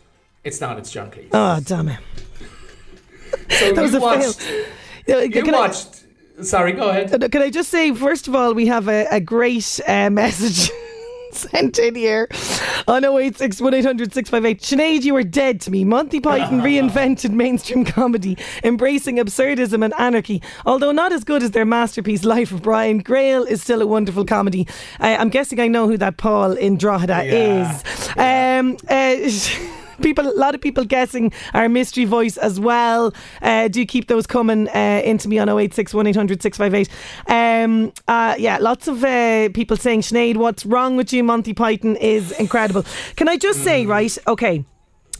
It's 0.46 0.60
not. 0.60 0.78
It's 0.78 0.94
Cleese. 0.94 1.28
Oh, 1.32 1.58
damn 1.64 1.88
it. 1.88 1.98
so 3.50 3.72
That 3.74 3.82
was 3.82 3.94
a 3.94 4.00
watched, 4.00 4.40
fail. 4.40 4.64
Yeah, 5.08 5.20
You 5.22 5.42
can 5.42 5.54
I- 5.56 5.72
sorry, 6.42 6.72
go 6.72 6.88
ahead. 6.90 7.32
Can 7.32 7.42
I 7.42 7.50
just 7.50 7.68
say, 7.68 7.92
first 7.92 8.28
of 8.28 8.36
all, 8.36 8.54
we 8.54 8.66
have 8.68 8.86
a, 8.88 9.06
a 9.10 9.18
great 9.20 9.80
uh, 9.88 10.08
message 10.22 10.70
sent 11.32 11.80
in 11.80 11.96
here 11.96 12.28
on 12.86 13.04
086 13.04 13.60
1800 13.60 14.14
658. 14.14 14.60
Sinead, 14.62 15.02
you 15.02 15.16
are 15.16 15.24
dead 15.24 15.60
to 15.62 15.72
me. 15.72 15.82
Monty 15.84 16.20
Python 16.20 16.60
reinvented 16.68 17.32
mainstream 17.32 17.84
comedy, 17.84 18.38
embracing 18.62 19.16
absurdism 19.16 19.84
and 19.84 19.92
anarchy. 19.98 20.40
Although 20.64 20.92
not 20.92 21.12
as 21.12 21.24
good 21.24 21.42
as 21.42 21.50
their 21.50 21.64
masterpiece, 21.66 22.22
Life 22.24 22.52
of 22.52 22.62
Brian, 22.62 22.98
Grail 22.98 23.42
is 23.42 23.62
still 23.64 23.82
a 23.82 23.86
wonderful 23.86 24.24
comedy. 24.24 24.68
Uh, 25.00 25.16
I'm 25.18 25.28
guessing 25.28 25.58
I 25.58 25.66
know 25.66 25.88
who 25.88 25.96
that 25.98 26.16
Paul 26.18 26.52
in 26.52 26.78
Drogheda 26.78 27.24
Yeah. 27.26 27.72
is. 27.72 28.08
Um, 28.16 28.76
uh, 28.88 29.85
People, 30.02 30.28
a 30.28 30.36
lot 30.38 30.54
of 30.54 30.60
people 30.60 30.84
guessing 30.84 31.32
our 31.54 31.68
mystery 31.68 32.04
voice 32.04 32.36
as 32.36 32.60
well. 32.60 33.14
Uh, 33.42 33.68
do 33.68 33.84
keep 33.86 34.08
those 34.08 34.26
coming 34.26 34.68
uh, 34.68 35.02
into 35.04 35.28
me 35.28 35.38
on 35.38 35.48
086 35.48 35.94
1800 35.94 36.42
658. 36.42 36.88
Um, 37.64 37.92
uh, 38.08 38.34
yeah, 38.38 38.58
lots 38.58 38.88
of 38.88 39.02
uh, 39.04 39.48
people 39.50 39.76
saying, 39.76 40.02
Sinead, 40.02 40.36
what's 40.36 40.66
wrong 40.66 40.96
with 40.96 41.12
you? 41.12 41.24
Monty 41.24 41.54
Python 41.54 41.96
is 41.96 42.32
incredible. 42.32 42.84
Can 43.16 43.28
I 43.28 43.36
just 43.36 43.62
say, 43.64 43.86
right? 43.86 44.16
Okay, 44.26 44.64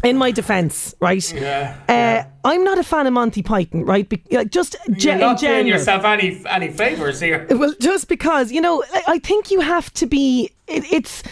in 0.04 0.16
my 0.16 0.30
defence, 0.30 0.94
right? 1.00 1.32
Yeah. 1.32 1.76
Uh, 1.88 2.48
I'm 2.48 2.62
not 2.64 2.78
a 2.78 2.82
fan 2.84 3.06
of 3.06 3.12
Monty 3.12 3.42
Python, 3.42 3.84
right? 3.84 4.08
Be- 4.08 4.22
like, 4.30 4.50
just 4.50 4.76
ge- 4.92 5.06
You're 5.06 5.16
not 5.16 5.38
doing 5.38 5.66
yourself 5.66 6.04
any 6.04 6.42
any 6.46 6.68
favors 6.70 7.20
here. 7.20 7.46
Well, 7.50 7.74
just 7.80 8.08
because 8.08 8.52
you 8.52 8.60
know, 8.60 8.84
I, 8.92 9.02
I 9.08 9.18
think 9.18 9.50
you 9.50 9.60
have 9.60 9.92
to 9.94 10.06
be. 10.06 10.50
It, 10.66 10.84
it's 10.92 11.22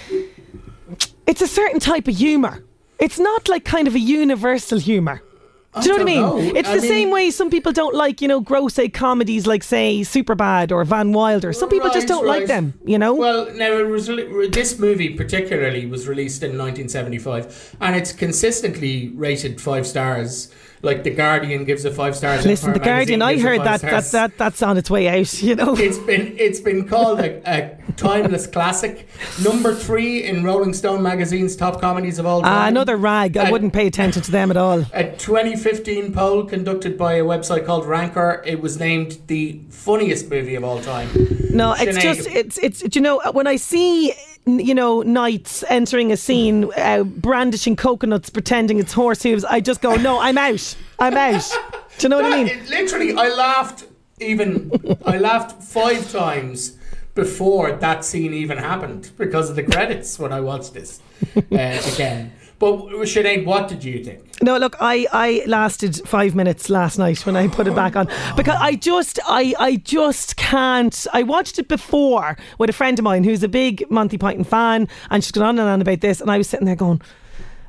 it's 1.26 1.42
a 1.42 1.46
certain 1.46 1.80
type 1.80 2.08
of 2.08 2.16
humour. 2.16 2.64
It's 2.98 3.18
not 3.18 3.48
like 3.48 3.64
kind 3.64 3.88
of 3.88 3.94
a 3.94 4.00
universal 4.00 4.78
humour. 4.78 5.22
Do 5.82 5.88
you 5.88 5.88
know 5.88 5.94
what 5.94 6.02
I 6.02 6.04
mean? 6.04 6.20
know. 6.20 6.58
It's 6.58 6.68
I 6.68 6.76
the 6.76 6.80
same 6.82 7.10
way 7.10 7.32
some 7.32 7.50
people 7.50 7.72
don't 7.72 7.96
like, 7.96 8.22
you 8.22 8.28
know, 8.28 8.40
gross 8.40 8.78
A 8.78 8.88
comedies 8.88 9.44
like, 9.44 9.64
say, 9.64 10.02
Superbad 10.02 10.70
or 10.70 10.84
Van 10.84 11.12
Wilder. 11.12 11.52
Some 11.52 11.68
people 11.68 11.90
just 11.90 12.06
don't 12.06 12.26
like 12.26 12.46
them, 12.46 12.74
you 12.84 12.96
know? 12.96 13.12
Well, 13.14 13.52
now 13.54 13.72
it 13.78 13.88
was 13.88 14.08
re- 14.08 14.48
this 14.48 14.78
movie 14.78 15.10
particularly 15.10 15.86
was 15.86 16.06
released 16.06 16.44
in 16.44 16.50
1975, 16.50 17.76
and 17.80 17.96
it's 17.96 18.12
consistently 18.12 19.08
rated 19.16 19.60
five 19.60 19.84
stars. 19.84 20.52
Like 20.84 21.02
the 21.02 21.10
Guardian 21.10 21.64
gives 21.64 21.84
a 21.84 21.90
five 21.90 22.14
stars. 22.14 22.44
Listen, 22.44 22.72
The 22.74 22.78
Guardian, 22.78 23.22
I 23.22 23.38
heard 23.38 23.62
that, 23.62 23.80
that, 23.80 24.04
that 24.12 24.38
that's 24.38 24.62
on 24.62 24.76
its 24.76 24.90
way 24.90 25.08
out, 25.08 25.42
you 25.42 25.54
know? 25.54 25.74
It's 25.76 25.98
been 25.98 26.36
it's 26.38 26.60
been 26.60 26.86
called 26.86 27.20
a, 27.20 27.40
a 27.50 27.92
timeless 27.94 28.46
classic. 28.46 29.08
Number 29.42 29.74
three 29.74 30.24
in 30.24 30.44
Rolling 30.44 30.74
Stone 30.74 31.02
magazine's 31.02 31.56
top 31.56 31.80
comedies 31.80 32.18
of 32.18 32.26
all 32.26 32.42
time. 32.42 32.52
Ah, 32.52 32.66
another 32.68 32.96
rag. 32.96 33.36
I 33.36 33.48
Uh, 33.48 33.50
wouldn't 33.50 33.72
pay 33.72 33.86
attention 33.86 34.20
to 34.22 34.30
them 34.30 34.50
at 34.50 34.56
all. 34.58 34.84
A 34.92 35.04
2015 35.16 36.12
poll 36.12 36.44
conducted 36.44 36.98
by 36.98 37.14
a 37.14 37.24
website 37.24 37.64
called 37.64 37.86
Ranker, 37.86 38.42
it 38.44 38.60
was 38.60 38.78
named 38.78 39.18
the 39.26 39.60
funniest 39.70 40.28
movie 40.28 40.54
of 40.54 40.64
all 40.64 40.80
time. 40.80 41.08
No, 41.50 41.74
it's 41.78 41.98
just 42.02 42.28
it's 42.28 42.58
it's 42.58 42.80
do 42.82 42.98
you 42.98 43.02
know 43.02 43.20
when 43.32 43.46
I 43.46 43.56
see 43.56 44.12
you 44.46 44.74
know 44.74 45.02
knights 45.02 45.64
entering 45.68 46.12
a 46.12 46.16
scene 46.16 46.70
uh, 46.76 47.02
brandishing 47.02 47.76
coconuts 47.76 48.28
pretending 48.30 48.78
it's 48.78 48.92
horse 48.92 49.22
hooves 49.22 49.44
I 49.44 49.60
just 49.60 49.80
go 49.80 49.96
no 49.96 50.20
I'm 50.20 50.36
out 50.36 50.76
I'm 50.98 51.16
out 51.16 51.50
do 51.98 52.02
you 52.04 52.08
know 52.08 52.16
what 52.20 52.32
I 52.32 52.44
mean 52.44 52.68
literally, 52.68 53.14
I 53.14 53.28
laughed 53.28 53.84
even. 54.20 54.70
I 55.04 55.18
laughed 55.18 55.62
five 55.62 56.10
times 56.10 56.76
before 57.14 57.72
that 57.72 58.04
scene 58.04 58.34
even 58.34 58.58
happened 58.58 59.10
because 59.16 59.50
of 59.50 59.56
the 59.56 59.62
credits 59.62 60.18
when 60.18 60.32
I 60.32 60.40
watched 60.40 60.74
this 60.74 61.00
uh, 61.36 61.40
again. 61.94 62.32
But 62.64 62.86
Sinead, 63.06 63.44
what 63.44 63.68
did 63.68 63.84
you 63.84 64.02
think? 64.02 64.22
no 64.42 64.56
look 64.56 64.74
I 64.80 65.06
I 65.12 65.42
lasted 65.46 66.00
five 66.08 66.34
minutes 66.34 66.70
last 66.70 66.98
night 66.98 67.24
when 67.26 67.36
I 67.36 67.46
put 67.46 67.66
it 67.66 67.74
back 67.74 67.94
on 67.94 68.08
because 68.36 68.56
I 68.58 68.74
just 68.74 69.20
I 69.26 69.54
I 69.58 69.76
just 69.76 70.36
can't 70.36 71.06
I 71.12 71.22
watched 71.22 71.58
it 71.58 71.68
before 71.68 72.36
with 72.58 72.70
a 72.70 72.72
friend 72.72 72.98
of 72.98 73.04
mine 73.04 73.22
who's 73.22 73.42
a 73.42 73.48
big 73.48 73.84
Monty 73.90 74.18
Python 74.18 74.44
fan 74.44 74.88
and 75.10 75.22
she's 75.22 75.30
gone 75.30 75.44
on 75.44 75.58
and 75.58 75.68
on 75.68 75.82
about 75.82 76.00
this 76.00 76.20
and 76.22 76.30
I 76.30 76.38
was 76.38 76.48
sitting 76.48 76.66
there 76.66 76.74
going 76.74 77.00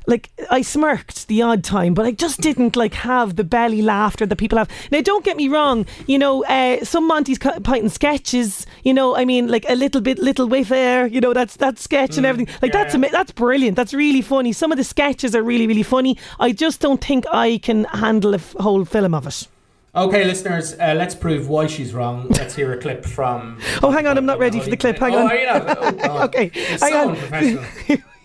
like 0.06 0.30
I 0.50 0.62
smirked 0.62 1.28
the 1.28 1.42
odd 1.42 1.64
time, 1.64 1.94
but 1.94 2.06
I 2.06 2.12
just 2.12 2.40
didn't 2.40 2.76
like 2.76 2.94
have 2.94 3.36
the 3.36 3.44
belly 3.44 3.82
laughter 3.82 4.26
that 4.26 4.36
people 4.36 4.58
have. 4.58 4.70
Now, 4.90 5.00
don't 5.00 5.24
get 5.24 5.36
me 5.36 5.48
wrong. 5.48 5.86
You 6.06 6.18
know, 6.18 6.44
uh, 6.44 6.84
some 6.84 7.06
Monty's 7.06 7.38
Python 7.38 7.88
sketches. 7.88 8.66
You 8.84 8.94
know, 8.94 9.16
I 9.16 9.24
mean, 9.24 9.48
like 9.48 9.68
a 9.68 9.74
little 9.74 10.00
bit, 10.00 10.18
little 10.18 10.48
way 10.48 10.62
there. 10.62 11.06
You 11.06 11.20
know, 11.20 11.32
that's 11.32 11.56
that 11.56 11.78
sketch 11.78 12.16
and 12.16 12.26
everything. 12.26 12.54
Like 12.62 12.72
yeah, 12.72 12.82
that's 12.82 12.94
yeah. 12.94 13.00
ama- 13.00 13.10
that's 13.10 13.32
brilliant. 13.32 13.76
That's 13.76 13.92
really 13.92 14.22
funny. 14.22 14.52
Some 14.52 14.72
of 14.72 14.78
the 14.78 14.84
sketches 14.84 15.34
are 15.34 15.42
really, 15.42 15.66
really 15.66 15.82
funny. 15.82 16.16
I 16.38 16.52
just 16.52 16.80
don't 16.80 17.02
think 17.02 17.24
I 17.32 17.58
can 17.58 17.84
handle 17.84 18.32
a 18.32 18.38
f- 18.38 18.54
whole 18.60 18.84
film 18.84 19.14
of 19.14 19.26
it. 19.26 19.48
Okay, 19.94 20.24
listeners, 20.26 20.74
uh, 20.74 20.94
let's 20.94 21.14
prove 21.14 21.48
why 21.48 21.66
she's 21.66 21.94
wrong. 21.94 22.28
Let's 22.28 22.54
hear 22.54 22.70
a 22.74 22.78
clip 22.78 23.04
from. 23.04 23.58
Oh, 23.82 23.90
hang 23.90 24.06
on, 24.06 24.18
I'm 24.18 24.26
not 24.26 24.38
ready 24.38 24.60
for 24.60 24.68
the 24.68 24.76
clip. 24.76 24.98
Hang 24.98 25.14
oh, 25.14 25.20
on. 25.20 25.30
Are 25.30 25.36
you 25.36 25.46
not? 25.46 25.78
Oh, 25.78 26.22
Okay, 26.24 26.50
hang 26.54 26.78
so 26.78 27.08
on. 27.10 28.04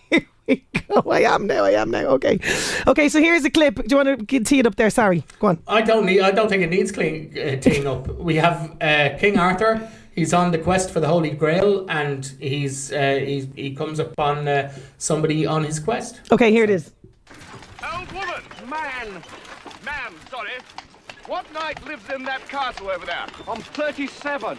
unprofessional. 0.48 0.48
We 0.48 0.66
go. 0.88 1.10
I 1.10 1.20
am 1.20 1.46
now. 1.46 1.64
I 1.64 1.70
am 1.70 1.90
now. 1.90 2.06
Okay. 2.16 2.38
Okay. 2.86 3.08
So 3.08 3.20
here's 3.20 3.44
a 3.44 3.50
clip. 3.50 3.76
Do 3.76 3.84
you 3.90 3.96
want 3.96 4.28
to 4.28 4.40
tee 4.40 4.58
it 4.58 4.66
up 4.66 4.76
there? 4.76 4.90
Sorry. 4.90 5.24
Go 5.38 5.48
on. 5.48 5.58
I 5.66 5.82
don't 5.82 6.04
need. 6.04 6.20
I 6.20 6.30
don't 6.32 6.48
think 6.48 6.62
it 6.62 6.70
needs 6.70 6.90
clean 6.92 7.32
uh, 7.38 7.56
teeing 7.60 7.86
up. 7.86 8.08
We 8.18 8.36
have 8.36 8.76
uh, 8.80 9.10
King 9.18 9.38
Arthur. 9.38 9.88
He's 10.14 10.34
on 10.34 10.50
the 10.50 10.58
quest 10.58 10.90
for 10.90 11.00
the 11.00 11.06
Holy 11.08 11.30
Grail, 11.30 11.86
and 11.88 12.26
he's 12.38 12.92
uh, 12.92 13.20
he's, 13.24 13.48
he 13.54 13.74
comes 13.74 13.98
upon 13.98 14.48
uh, 14.48 14.72
somebody 14.98 15.46
on 15.46 15.64
his 15.64 15.78
quest. 15.78 16.20
Okay. 16.32 16.50
Here 16.50 16.64
it 16.64 16.70
is. 16.70 16.92
Old 17.82 18.10
woman, 18.12 18.42
man, 18.68 19.22
Man, 19.84 20.12
sorry. 20.30 20.50
What 21.26 21.52
knight 21.52 21.84
lives 21.86 22.08
in 22.14 22.24
that 22.24 22.48
castle 22.48 22.88
over 22.90 23.06
there? 23.06 23.26
I'm 23.48 23.60
37. 23.60 24.58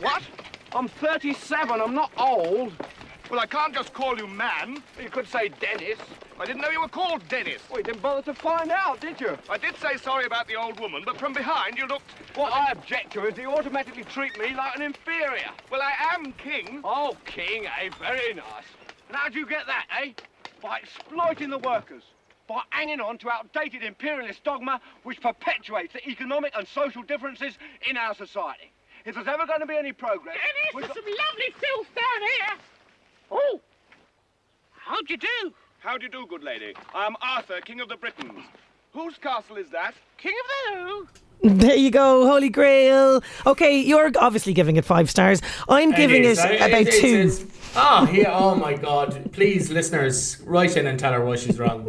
What? 0.00 0.22
I'm 0.72 0.88
37. 0.88 1.80
I'm 1.80 1.94
not 1.94 2.10
old. 2.18 2.72
Well, 3.30 3.40
I 3.40 3.46
can't 3.46 3.74
just 3.74 3.92
call 3.92 4.16
you 4.16 4.26
man. 4.26 4.82
You 5.02 5.10
could 5.10 5.28
say 5.28 5.50
Dennis. 5.60 5.98
I 6.40 6.46
didn't 6.46 6.62
know 6.62 6.70
you 6.70 6.80
were 6.80 6.88
called 6.88 7.28
Dennis. 7.28 7.60
Well, 7.68 7.80
you 7.80 7.84
didn't 7.84 8.00
bother 8.00 8.22
to 8.22 8.34
find 8.34 8.70
out, 8.70 9.00
did 9.00 9.20
you? 9.20 9.36
I 9.50 9.58
did 9.58 9.76
say 9.76 9.98
sorry 9.98 10.24
about 10.24 10.48
the 10.48 10.56
old 10.56 10.80
woman, 10.80 11.02
but 11.04 11.18
from 11.18 11.34
behind 11.34 11.76
you 11.76 11.86
looked... 11.86 12.10
What 12.36 12.54
I 12.54 12.70
object 12.70 13.12
to 13.14 13.26
is 13.26 13.36
you 13.36 13.50
automatically 13.50 14.04
treat 14.04 14.38
me 14.38 14.54
like 14.54 14.76
an 14.76 14.82
inferior. 14.82 15.50
Well, 15.70 15.82
I 15.82 16.14
am 16.14 16.32
king. 16.32 16.80
Oh, 16.84 17.16
king, 17.26 17.66
eh? 17.66 17.90
Very 18.00 18.32
nice. 18.32 18.64
And 19.08 19.16
how'd 19.16 19.34
you 19.34 19.46
get 19.46 19.66
that, 19.66 19.86
eh? 20.00 20.12
By 20.62 20.78
exploiting 20.78 21.50
the 21.50 21.58
workers. 21.58 22.04
By 22.46 22.62
hanging 22.70 23.00
on 23.00 23.18
to 23.18 23.30
outdated 23.30 23.82
imperialist 23.82 24.42
dogma 24.42 24.80
which 25.02 25.20
perpetuates 25.20 25.92
the 25.92 26.08
economic 26.08 26.52
and 26.56 26.66
social 26.66 27.02
differences 27.02 27.58
in 27.90 27.98
our 27.98 28.14
society. 28.14 28.72
If 29.04 29.16
there's 29.16 29.28
ever 29.28 29.44
going 29.44 29.60
to 29.60 29.66
be 29.66 29.76
any 29.76 29.92
progress... 29.92 30.36
Dennis, 30.36 30.74
we've 30.74 30.84
there's 30.84 30.94
got- 30.94 31.04
some 31.04 31.12
lovely 31.12 31.54
filth 31.60 31.94
down 31.94 32.20
here. 32.22 32.58
Oh, 33.30 33.60
how'd 34.72 35.08
you 35.08 35.16
do? 35.16 35.52
How 35.80 35.96
do 35.96 36.04
you 36.06 36.10
do, 36.10 36.26
good 36.28 36.42
lady? 36.42 36.74
I 36.94 37.06
am 37.06 37.16
Arthur, 37.22 37.60
King 37.60 37.80
of 37.80 37.88
the 37.88 37.96
Britons. 37.96 38.42
Whose 38.92 39.16
castle 39.18 39.56
is 39.56 39.70
that? 39.70 39.94
King 40.16 40.34
of 40.42 40.74
the 40.74 40.80
who? 40.80 41.08
There 41.60 41.76
you 41.76 41.90
go, 41.90 42.26
Holy 42.26 42.48
Grail. 42.48 43.22
Okay, 43.46 43.78
you're 43.80 44.10
obviously 44.18 44.52
giving 44.52 44.76
it 44.76 44.84
five 44.84 45.08
stars. 45.08 45.40
I'm 45.68 45.92
giving 45.92 46.24
it, 46.24 46.38
I- 46.38 46.48
about 46.54 46.80
it's- 46.80 47.00
two. 47.00 47.06
it's- 47.06 47.44
Ah, 47.76 48.10
yeah. 48.10 48.36
Oh 48.36 48.54
my 48.54 48.74
God! 48.74 49.30
Please, 49.32 49.70
listeners, 49.70 50.40
write 50.44 50.76
in 50.76 50.86
and 50.86 50.98
tell 50.98 51.12
her 51.12 51.24
why 51.24 51.36
she's 51.36 51.58
wrong. 51.58 51.86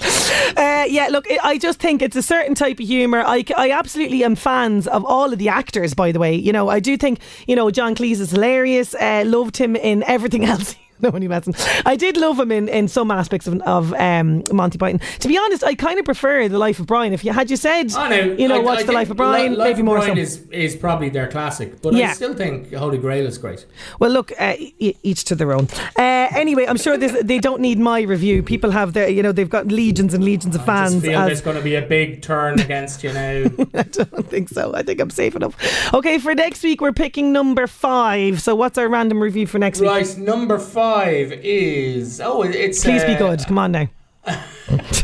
Uh, 0.56 0.84
yeah, 0.88 1.08
look, 1.08 1.26
I 1.30 1.38
I 1.50 1.58
just 1.58 1.78
think 1.78 2.02
it's 2.02 2.16
a 2.16 2.22
certain 2.22 2.54
type 2.54 2.80
of 2.80 2.86
humour. 2.86 3.22
I, 3.24 3.44
I 3.56 3.70
absolutely 3.70 4.24
am 4.24 4.34
fans 4.34 4.86
of 4.88 5.04
all 5.04 5.32
of 5.32 5.38
the 5.38 5.48
actors, 5.48 5.94
by 5.94 6.12
the 6.12 6.18
way. 6.18 6.34
You 6.34 6.52
know, 6.52 6.68
I 6.68 6.80
do 6.80 6.96
think, 6.96 7.20
you 7.46 7.54
know, 7.54 7.70
John 7.70 7.94
Cleese 7.94 8.20
is 8.20 8.32
hilarious. 8.32 8.94
Uh, 8.94 9.22
loved 9.26 9.56
him 9.56 9.76
in 9.76 10.02
everything 10.04 10.44
else. 10.52 10.74
No, 11.02 11.10
only 11.14 11.28
messing. 11.28 11.54
I 11.86 11.96
did 11.96 12.16
love 12.18 12.38
him 12.38 12.52
in, 12.52 12.68
in 12.68 12.86
some 12.86 13.10
aspects 13.10 13.46
of, 13.46 13.58
of 13.62 13.94
um, 13.94 14.42
Monty 14.52 14.76
Python. 14.76 15.00
To 15.20 15.28
be 15.28 15.38
honest, 15.38 15.64
I 15.64 15.74
kind 15.74 15.98
of 15.98 16.04
prefer 16.04 16.46
The 16.48 16.58
Life 16.58 16.78
of 16.78 16.86
Brian. 16.86 17.14
If 17.14 17.24
you 17.24 17.32
had 17.32 17.50
you 17.50 17.56
said, 17.56 17.90
Oh, 17.96 18.06
no, 18.08 18.16
you 18.20 18.46
know, 18.48 18.56
I- 18.60 18.64
what's 18.64 18.82
I 18.82 18.86
The 18.86 18.92
Life 18.92 19.10
of 19.10 19.16
Brian, 19.16 19.54
Life 19.54 19.68
maybe 19.68 19.80
of 19.80 19.86
more 19.86 19.96
Brian 19.98 20.16
so. 20.16 20.20
is 20.22 20.42
is 20.50 20.76
probably 20.76 21.08
their 21.08 21.26
classic, 21.28 21.80
but 21.80 21.94
I 21.94 22.12
still 22.12 22.34
think 22.34 22.72
Holy 22.74 22.98
Grail 22.98 23.26
is 23.26 23.38
great. 23.38 23.64
Well, 23.98 24.10
look, 24.10 24.32
uh, 24.38 24.56
each 24.78 25.24
to 25.24 25.34
their 25.34 25.52
own. 25.52 25.68
Uh, 25.96 26.28
anyway, 26.34 26.66
I'm 26.66 26.76
sure 26.76 26.98
this, 26.98 27.16
they 27.22 27.38
don't 27.38 27.60
need 27.62 27.78
my 27.78 28.02
review. 28.02 28.42
People 28.42 28.70
have 28.72 28.92
their, 28.92 29.08
you 29.08 29.22
know, 29.22 29.32
they've 29.32 29.48
got 29.48 29.68
legions 29.68 30.12
and 30.12 30.22
legions 30.22 30.54
of 30.54 30.64
fans. 30.66 30.92
I 30.92 30.98
just 30.98 31.04
feel 31.06 31.24
there's 31.26 31.40
going 31.40 31.56
to 31.56 31.62
be 31.62 31.76
a 31.76 31.82
big 31.82 32.20
turn 32.20 32.60
against 32.66 33.02
you 33.02 33.12
now. 33.14 33.44
I 33.74 33.82
don't 33.84 34.28
think 34.28 34.50
so. 34.50 34.74
I 34.74 34.82
think 34.82 35.00
I'm 35.00 35.10
safe 35.10 35.34
enough. 35.34 35.54
Okay, 35.94 36.18
for 36.18 36.34
next 36.34 36.62
week, 36.62 36.82
we're 36.82 36.92
picking 36.92 37.32
number 37.32 37.66
five. 37.66 38.42
So, 38.42 38.54
what's 38.54 38.76
our 38.76 38.88
random 38.88 39.22
review 39.22 39.46
for 39.46 39.58
next 39.58 39.80
week? 39.80 39.88
right, 39.90 40.18
number 40.18 40.58
five 40.58 40.89
is 40.98 42.20
oh, 42.20 42.42
it's 42.42 42.84
Please 42.84 43.04
be 43.04 43.14
uh, 43.14 43.18
good. 43.18 43.46
Come 43.46 43.58
on 43.58 43.72
now. 43.72 43.88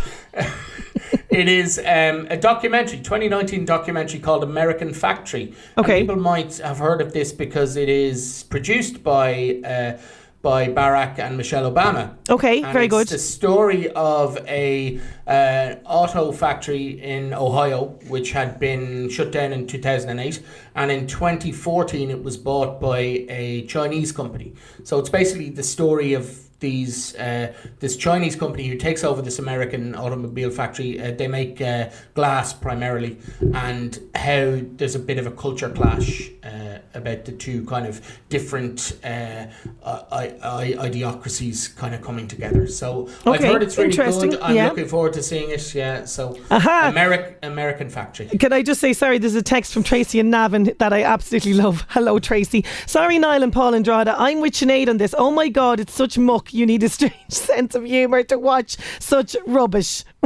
It 1.36 1.48
is 1.48 1.78
um, 1.78 2.26
a 2.30 2.36
documentary, 2.38 2.98
2019 2.98 3.66
documentary 3.66 4.20
called 4.20 4.42
American 4.42 4.94
Factory. 4.94 5.52
And 5.76 5.84
Okay. 5.84 6.00
people 6.00 6.16
might 6.16 6.56
have 6.58 6.78
heard 6.78 7.02
of 7.02 7.12
this 7.12 7.30
because 7.30 7.76
it 7.76 7.90
is 7.90 8.44
produced 8.44 9.02
by 9.02 9.60
uh, 9.62 9.98
by 10.46 10.68
Barack 10.68 11.18
and 11.18 11.36
Michelle 11.36 11.68
Obama. 11.68 12.14
Okay, 12.30 12.62
And 12.62 12.72
very 12.72 12.84
it's 12.84 12.92
good. 12.92 13.08
The 13.08 13.18
story 13.18 13.90
of 13.90 14.38
a 14.46 15.00
uh, 15.26 15.74
auto 15.84 16.30
factory 16.30 17.02
in 17.02 17.34
Ohio, 17.34 17.98
which 18.06 18.30
had 18.30 18.60
been 18.60 19.10
shut 19.10 19.32
down 19.32 19.52
in 19.52 19.66
2008, 19.66 20.40
and 20.76 20.92
in 20.92 21.08
2014 21.08 22.12
it 22.12 22.22
was 22.22 22.36
bought 22.36 22.80
by 22.80 23.26
a 23.28 23.66
Chinese 23.66 24.12
company. 24.12 24.54
So 24.84 25.00
it's 25.00 25.10
basically 25.10 25.50
the 25.50 25.64
story 25.64 26.12
of 26.12 26.46
these 26.60 27.14
uh, 27.16 27.52
this 27.80 27.96
Chinese 27.96 28.36
company 28.36 28.68
who 28.68 28.76
takes 28.76 29.02
over 29.02 29.20
this 29.22 29.40
American 29.40 29.96
automobile 29.96 30.50
factory. 30.50 31.00
Uh, 31.00 31.10
they 31.10 31.26
make 31.26 31.60
uh, 31.60 31.90
glass 32.14 32.52
primarily, 32.52 33.18
and 33.52 33.98
how 34.14 34.60
there's 34.76 34.94
a 34.94 35.00
bit 35.00 35.18
of 35.18 35.26
a 35.26 35.32
culture 35.32 35.70
clash 35.70 36.30
uh, 36.44 36.75
about 36.96 37.24
the 37.24 37.32
two 37.32 37.64
kind 37.66 37.86
of 37.86 38.00
different 38.28 38.98
uh, 39.04 39.46
I- 39.84 40.34
I- 40.42 40.88
idiocracies 40.88 41.74
kind 41.76 41.94
of 41.94 42.02
coming 42.02 42.26
together. 42.26 42.66
So 42.66 43.08
I've 43.24 43.42
heard 43.42 43.62
it's 43.62 43.76
really 43.78 43.96
good. 43.96 44.40
I'm 44.40 44.56
yeah. 44.56 44.68
looking 44.68 44.88
forward 44.88 45.12
to 45.14 45.22
seeing 45.22 45.50
it. 45.50 45.74
Yeah. 45.74 46.04
So 46.04 46.38
Aha. 46.50 46.88
American 46.90 47.34
American 47.42 47.88
Factory. 47.88 48.26
Can 48.26 48.52
I 48.52 48.62
just 48.62 48.80
say 48.80 48.92
sorry? 48.92 49.18
There's 49.18 49.34
a 49.34 49.42
text 49.42 49.72
from 49.72 49.82
Tracy 49.82 50.20
and 50.20 50.32
Navin 50.32 50.76
that 50.78 50.92
I 50.92 51.02
absolutely 51.04 51.54
love. 51.54 51.84
Hello, 51.90 52.18
Tracy. 52.18 52.64
Sorry, 52.86 53.18
Niall 53.18 53.42
and 53.42 53.52
Paul 53.52 53.74
in 53.74 53.82
Drogheda. 53.82 54.14
I'm 54.18 54.40
with 54.40 54.54
Sinead 54.54 54.88
on 54.88 54.96
this. 54.96 55.14
Oh 55.16 55.30
my 55.30 55.48
God, 55.48 55.80
it's 55.80 55.94
such 55.94 56.18
muck. 56.18 56.52
You 56.52 56.66
need 56.66 56.82
a 56.82 56.88
strange 56.88 57.14
sense 57.30 57.74
of 57.74 57.84
humour 57.84 58.22
to 58.24 58.38
watch 58.38 58.76
such 58.98 59.36
rubbish. 59.46 60.04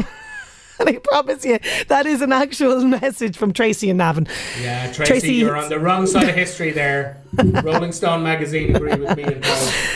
I 0.87 0.97
promise 0.97 1.45
you, 1.45 1.59
that 1.89 2.07
is 2.07 2.23
an 2.23 2.33
actual 2.33 2.85
message 2.85 3.37
from 3.37 3.53
Tracy 3.53 3.91
and 3.91 4.01
Navin. 4.01 4.29
Yeah, 4.61 4.93
Tracy, 4.93 5.35
you're 5.35 5.57
on 5.57 5.69
the 5.69 5.79
wrong 5.79 6.07
side 6.07 6.29
of 6.29 6.35
history 6.35 6.71
there. 6.71 7.21
Rolling 7.63 7.93
Stone 7.93 8.23
magazine 8.23 8.75
agree 8.75 8.95
with 8.97 9.17
me 9.17 9.23
and 9.25 9.45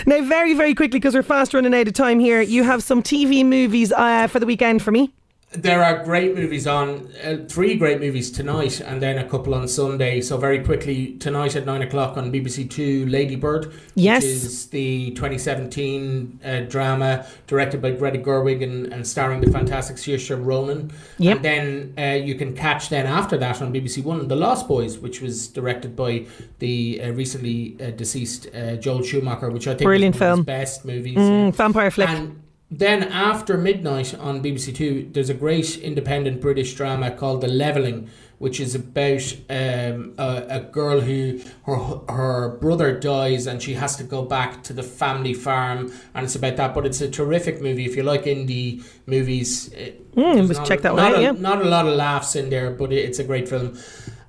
Now, 0.07 0.23
very, 0.23 0.55
very 0.55 0.75
quickly, 0.75 0.99
because 1.01 1.14
we're 1.14 1.23
fast 1.23 1.55
running 1.55 1.75
out 1.75 1.88
of 1.88 1.94
time 1.94 2.20
here, 2.20 2.40
you 2.40 2.62
have 2.62 2.83
some 2.83 3.03
TV 3.03 3.44
movies 3.44 3.92
uh, 3.92 4.27
for 4.29 4.38
the 4.38 4.47
weekend 4.47 4.83
for 4.83 4.90
me. 4.90 5.12
There 5.56 5.84
are 5.84 6.02
great 6.02 6.34
movies 6.34 6.66
on, 6.66 7.08
uh, 7.24 7.36
three 7.48 7.76
great 7.76 8.00
movies 8.00 8.30
tonight, 8.32 8.80
and 8.80 9.00
then 9.00 9.18
a 9.18 9.24
couple 9.28 9.54
on 9.54 9.68
Sunday. 9.68 10.20
So 10.20 10.36
very 10.36 10.58
quickly 10.64 11.12
tonight 11.18 11.54
at 11.54 11.64
nine 11.64 11.80
o'clock 11.82 12.16
on 12.16 12.32
BBC 12.32 12.68
Two, 12.68 13.06
Lady 13.06 13.36
Bird, 13.36 13.72
Yes. 13.94 14.24
is 14.24 14.66
the 14.66 15.12
2017 15.12 16.40
uh, 16.44 16.60
drama 16.62 17.24
directed 17.46 17.80
by 17.80 17.92
Greta 17.92 18.18
Gerwig 18.18 18.64
and, 18.64 18.92
and 18.92 19.06
starring 19.06 19.40
the 19.40 19.50
fantastic 19.50 19.96
Saoirse 19.96 20.44
Ronan. 20.44 20.90
Yep. 21.18 21.36
And 21.36 21.44
then 21.44 21.94
uh, 21.98 22.14
you 22.16 22.34
can 22.34 22.56
catch 22.56 22.88
then 22.88 23.06
after 23.06 23.36
that 23.38 23.62
on 23.62 23.72
BBC 23.72 24.02
One, 24.02 24.26
The 24.26 24.36
Lost 24.36 24.66
Boys, 24.66 24.98
which 24.98 25.20
was 25.20 25.46
directed 25.48 25.94
by 25.94 26.26
the 26.58 27.00
uh, 27.00 27.10
recently 27.12 27.76
uh, 27.80 27.90
deceased 27.92 28.48
uh, 28.54 28.74
Joel 28.76 29.02
Schumacher, 29.04 29.50
which 29.50 29.68
I 29.68 29.74
think 29.74 29.82
Brilliant 29.82 30.16
is 30.16 30.20
one 30.20 30.30
of 30.30 30.34
film. 30.34 30.38
his 30.40 30.46
best 30.46 30.84
movies. 30.84 31.16
Mm, 31.16 31.54
vampire 31.54 31.90
flick. 31.92 32.08
And 32.08 32.40
then 32.78 33.02
after 33.04 33.56
midnight 33.58 34.14
on 34.18 34.42
BBC 34.42 34.74
Two, 34.74 35.08
there's 35.12 35.30
a 35.30 35.34
great 35.34 35.78
independent 35.78 36.40
British 36.40 36.74
drama 36.74 37.10
called 37.10 37.40
The 37.40 37.48
Levelling, 37.48 38.08
which 38.38 38.58
is 38.60 38.74
about 38.74 39.22
um, 39.50 40.14
a, 40.18 40.46
a 40.48 40.60
girl 40.60 41.00
who 41.00 41.40
her 41.66 41.76
her 42.08 42.56
brother 42.60 42.98
dies 42.98 43.46
and 43.46 43.62
she 43.62 43.74
has 43.74 43.96
to 43.96 44.04
go 44.04 44.22
back 44.22 44.62
to 44.64 44.72
the 44.72 44.82
family 44.82 45.34
farm, 45.34 45.92
and 46.14 46.24
it's 46.24 46.34
about 46.37 46.56
that. 46.56 46.74
But 46.74 46.87
it's 46.87 47.00
a 47.00 47.10
terrific 47.10 47.60
movie 47.60 47.84
if 47.84 47.96
you 47.96 48.02
like 48.02 48.24
indie 48.24 48.84
movies. 49.06 49.68
it- 49.72 50.00
Mm, 50.14 50.46
let's 50.48 50.68
check 50.68 50.80
that 50.82 50.94
one 50.94 51.02
out, 51.02 51.18
a- 51.18 51.22
yeah. 51.22 51.32
Not 51.32 51.60
a 51.60 51.68
lot 51.68 51.88
of 51.88 51.94
laughs 51.96 52.37
in 52.37 52.48
there, 52.48 52.70
but 52.70 52.92
it, 52.92 52.98
it's 52.98 53.18
a 53.18 53.24
great 53.24 53.48
film. 53.48 53.76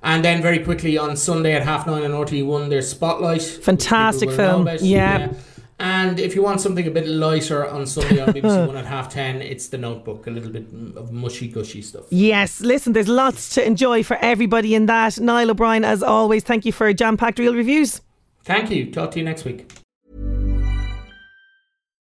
And 0.02 0.24
then 0.24 0.42
very 0.42 0.58
quickly 0.58 0.98
on 0.98 1.16
Sunday 1.16 1.52
at 1.52 1.62
half 1.62 1.86
nine 1.86 2.02
on 2.02 2.10
RT1, 2.10 2.68
there's 2.70 2.88
Spotlight. 2.90 3.40
Fantastic 3.42 4.30
people 4.30 4.44
will 4.44 4.48
know 4.48 4.64
film, 4.64 4.68
about. 4.68 4.82
yeah. 4.82 5.32
And 5.78 6.18
if 6.18 6.34
you 6.34 6.42
want 6.42 6.60
something 6.60 6.86
a 6.86 6.90
bit 6.90 7.06
lighter 7.06 7.68
on 7.68 7.86
Sunday 7.86 8.20
on 8.20 8.28
BBC 8.28 8.66
One 8.66 8.76
at 8.76 8.86
half 8.86 9.10
ten, 9.10 9.42
it's 9.42 9.68
The 9.68 9.78
Notebook, 9.78 10.26
a 10.26 10.30
little 10.30 10.50
bit 10.50 10.66
of 10.96 11.12
mushy 11.12 11.48
gushy 11.48 11.82
stuff. 11.82 12.04
Yes, 12.10 12.60
listen, 12.60 12.94
there's 12.94 13.08
lots 13.08 13.50
to 13.54 13.66
enjoy 13.66 14.02
for 14.02 14.16
everybody 14.16 14.74
in 14.74 14.86
that. 14.86 15.20
Niall 15.20 15.50
O'Brien, 15.50 15.84
as 15.84 16.02
always, 16.02 16.44
thank 16.44 16.64
you 16.64 16.72
for 16.72 16.92
jam 16.94 17.16
packed 17.16 17.38
real 17.38 17.54
reviews. 17.54 18.00
Thank 18.44 18.70
you. 18.70 18.90
Talk 18.90 19.10
to 19.12 19.18
you 19.18 19.24
next 19.24 19.44
week. 19.44 19.70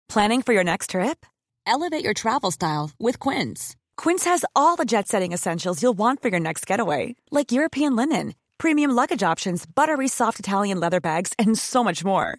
Planning 0.09 0.43
for 0.43 0.53
your 0.53 0.65
next 0.65 0.91
trip? 0.91 1.25
Elevate 1.67 2.05
your 2.05 2.15
travel 2.15 2.51
style 2.51 2.91
with 2.99 3.19
Quince. 3.19 3.77
Quince 3.97 4.25
has 4.25 4.45
all 4.57 4.77
the 4.77 4.85
jet 4.85 5.09
setting 5.09 5.33
essentials 5.33 5.83
you'll 5.83 5.93
want 5.93 6.21
for 6.21 6.29
your 6.29 6.41
next 6.41 6.67
getaway, 6.67 7.15
like 7.31 7.53
European 7.53 7.95
linen, 7.95 8.35
premium 8.59 8.91
luggage 8.91 9.23
options, 9.23 9.65
buttery 9.65 10.09
soft 10.09 10.41
Italian 10.41 10.81
leather 10.81 11.01
bags, 11.01 11.33
and 11.39 11.57
so 11.57 11.85
much 11.85 12.05
more. 12.05 12.39